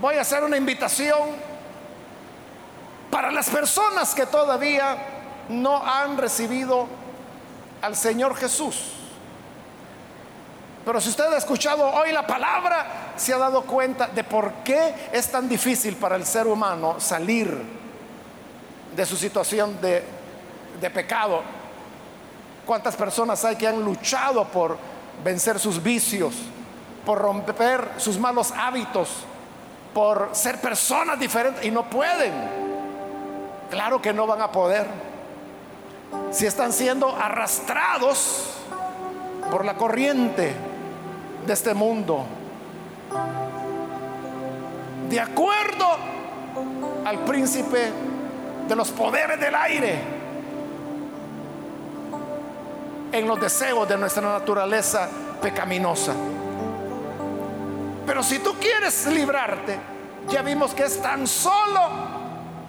[0.00, 1.30] Voy a hacer una invitación
[3.10, 4.96] para las personas que todavía
[5.48, 6.86] no han recibido
[7.82, 8.95] al Señor Jesús.
[10.86, 14.94] Pero si usted ha escuchado hoy la palabra, se ha dado cuenta de por qué
[15.12, 17.60] es tan difícil para el ser humano salir
[18.94, 20.04] de su situación de,
[20.80, 21.42] de pecado.
[22.64, 24.78] ¿Cuántas personas hay que han luchado por
[25.24, 26.36] vencer sus vicios,
[27.04, 29.08] por romper sus malos hábitos,
[29.92, 32.32] por ser personas diferentes y no pueden?
[33.70, 34.86] Claro que no van a poder.
[36.30, 38.50] Si están siendo arrastrados
[39.50, 40.75] por la corriente
[41.46, 42.24] de este mundo.
[45.08, 45.86] De acuerdo
[47.04, 47.92] al príncipe
[48.68, 49.98] de los poderes del aire,
[53.12, 55.08] en los deseos de nuestra naturaleza
[55.40, 56.12] pecaminosa.
[58.04, 59.78] Pero si tú quieres librarte,
[60.28, 61.80] ya vimos que es tan solo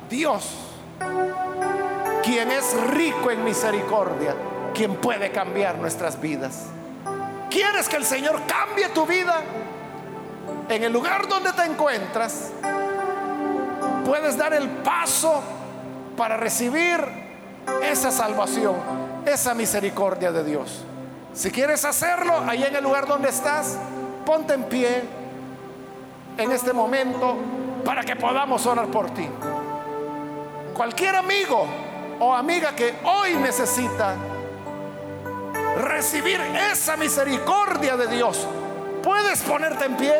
[0.09, 0.67] Dios
[2.23, 4.35] quien es rico en misericordia,
[4.73, 6.67] quien puede cambiar nuestras vidas.
[7.57, 9.41] ¿Quieres que el Señor cambie tu vida?
[10.69, 12.51] En el lugar donde te encuentras,
[14.05, 15.41] puedes dar el paso
[16.15, 17.03] para recibir
[17.81, 18.75] esa salvación,
[19.25, 20.83] esa misericordia de Dios.
[21.33, 23.79] Si quieres hacerlo, ahí en el lugar donde estás,
[24.23, 25.01] ponte en pie
[26.37, 27.37] en este momento
[27.83, 29.27] para que podamos orar por ti.
[30.75, 31.65] Cualquier amigo
[32.19, 34.13] o amiga que hoy necesita
[35.77, 36.39] recibir
[36.71, 38.47] esa misericordia de Dios,
[39.03, 40.13] puedes ponerte en pie.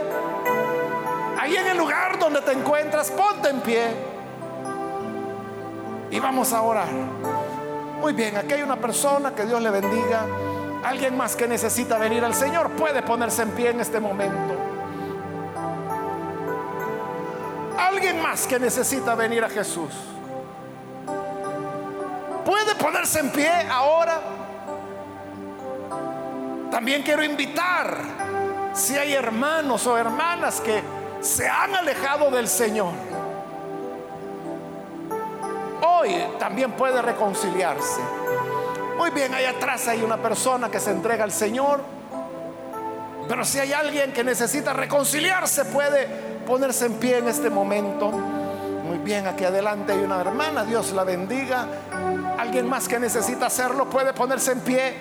[1.40, 3.88] Ahí en el lugar donde te encuentras, ponte en pie.
[6.10, 6.88] Y vamos a orar.
[8.00, 10.26] Muy bien, aquí hay una persona que Dios le bendiga.
[10.84, 14.56] Alguien más que necesita venir al Señor puede ponerse en pie en este momento.
[17.78, 19.92] Alguien más que necesita venir a Jesús.
[22.46, 24.37] Puede ponerse en pie ahora.
[26.72, 27.98] También quiero invitar,
[28.74, 30.82] si hay hermanos o hermanas que
[31.22, 32.94] se han alejado del Señor,
[35.82, 38.02] hoy también puede reconciliarse.
[38.98, 41.82] Muy bien, ahí atrás hay una persona que se entrega al Señor,
[43.28, 46.08] pero si hay alguien que necesita reconciliarse, puede
[46.46, 48.12] ponerse en pie en este momento.
[48.12, 51.68] Muy bien, aquí adelante hay una hermana, Dios la bendiga.
[52.38, 54.96] Alguien más que necesita hacerlo puede ponerse en pie.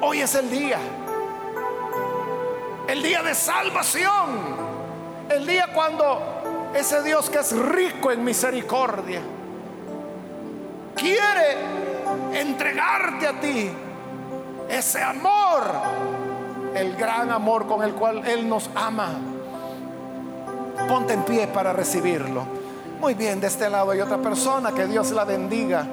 [0.00, 0.78] Hoy es el día.
[2.88, 4.64] El día de salvación.
[5.28, 9.20] El día cuando ese Dios que es rico en misericordia
[10.94, 11.56] quiere
[12.32, 13.70] entregarte a ti
[14.68, 15.62] ese amor,
[16.74, 19.12] el gran amor con el cual Él nos ama.
[20.88, 22.44] Ponte en pie para recibirlo.
[23.00, 25.86] Muy bien, de este lado hay otra persona, que Dios la bendiga.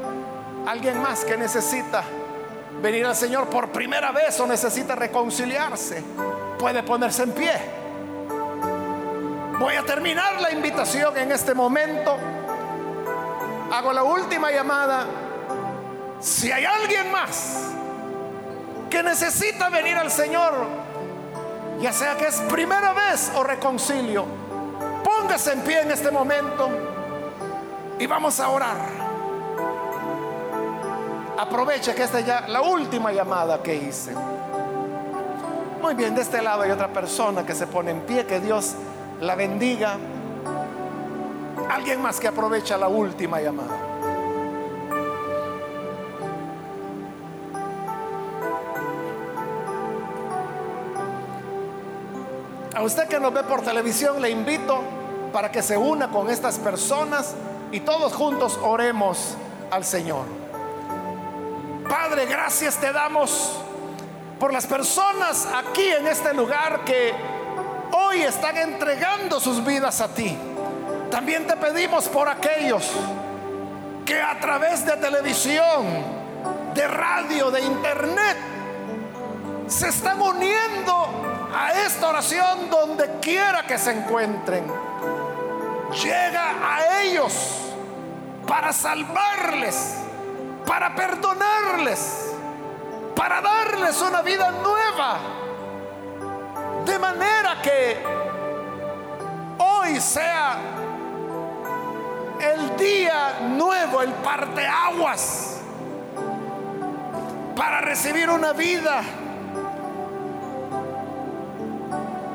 [0.66, 2.04] Alguien más que necesita
[2.82, 6.04] venir al Señor por primera vez o necesita reconciliarse,
[6.58, 7.52] puede ponerse en pie.
[9.60, 12.18] Voy a terminar la invitación en este momento.
[13.72, 15.06] Hago la última llamada.
[16.20, 17.70] Si hay alguien más
[18.90, 20.54] que necesita venir al Señor,
[21.80, 24.26] ya sea que es primera vez o reconcilio,
[25.04, 26.70] póngase en pie en este momento
[28.00, 29.11] y vamos a orar.
[31.42, 34.14] Aproveche que esta es ya la última llamada que hice.
[35.82, 38.76] Muy bien, de este lado hay otra persona que se pone en pie, que Dios
[39.20, 39.98] la bendiga.
[41.68, 43.76] Alguien más que aprovecha la última llamada.
[52.76, 54.80] A usted que nos ve por televisión le invito
[55.34, 57.34] para que se una con estas personas
[57.72, 59.36] y todos juntos oremos
[59.72, 60.41] al Señor.
[61.92, 63.60] Padre, gracias te damos
[64.40, 67.14] por las personas aquí en este lugar que
[67.92, 70.38] hoy están entregando sus vidas a ti.
[71.12, 72.90] También te pedimos por aquellos
[74.06, 75.86] que a través de televisión,
[76.74, 78.38] de radio, de internet,
[79.68, 84.64] se están uniendo a esta oración donde quiera que se encuentren.
[86.02, 87.34] Llega a ellos
[88.48, 89.98] para salvarles,
[90.72, 92.34] para perdonarles,
[93.14, 95.18] para darles una vida nueva.
[96.86, 97.98] De manera que
[99.58, 100.56] hoy sea
[102.40, 105.60] el día nuevo, el parteaguas,
[107.54, 109.02] para recibir una vida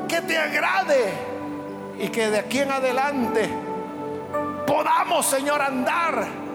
[0.07, 1.11] que te agrade
[1.97, 3.49] y que de aquí en adelante
[4.67, 6.46] podamos, Señor, andar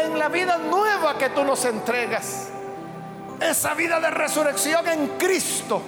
[0.00, 2.48] en la vida nueva que tú nos entregas.
[3.40, 5.82] Esa vida de resurrección en Cristo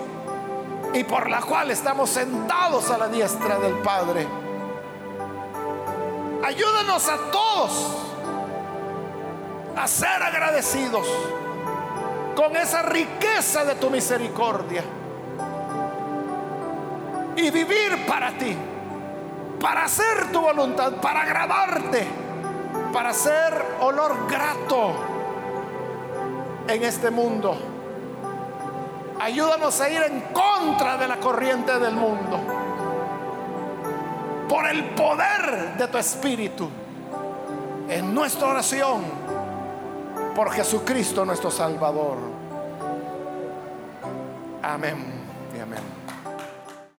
[0.93, 4.27] y por la cual estamos sentados a la diestra del Padre.
[6.45, 7.97] Ayúdanos a todos
[9.77, 11.07] a ser agradecidos
[12.37, 14.85] con esa riqueza de tu misericordia
[17.37, 18.57] y vivir para ti,
[19.61, 22.07] para hacer tu voluntad, para agradarte,
[22.95, 24.95] para ser olor grato
[26.69, 27.57] en este mundo.
[29.21, 32.39] Ayúdanos a ir en contra de la corriente del mundo.
[34.49, 36.71] Por el poder de tu Espíritu.
[37.89, 39.03] En nuestra oración.
[40.37, 42.19] Por Jesucristo nuestro Salvador.
[44.63, 44.97] Amén
[45.57, 46.04] y amén.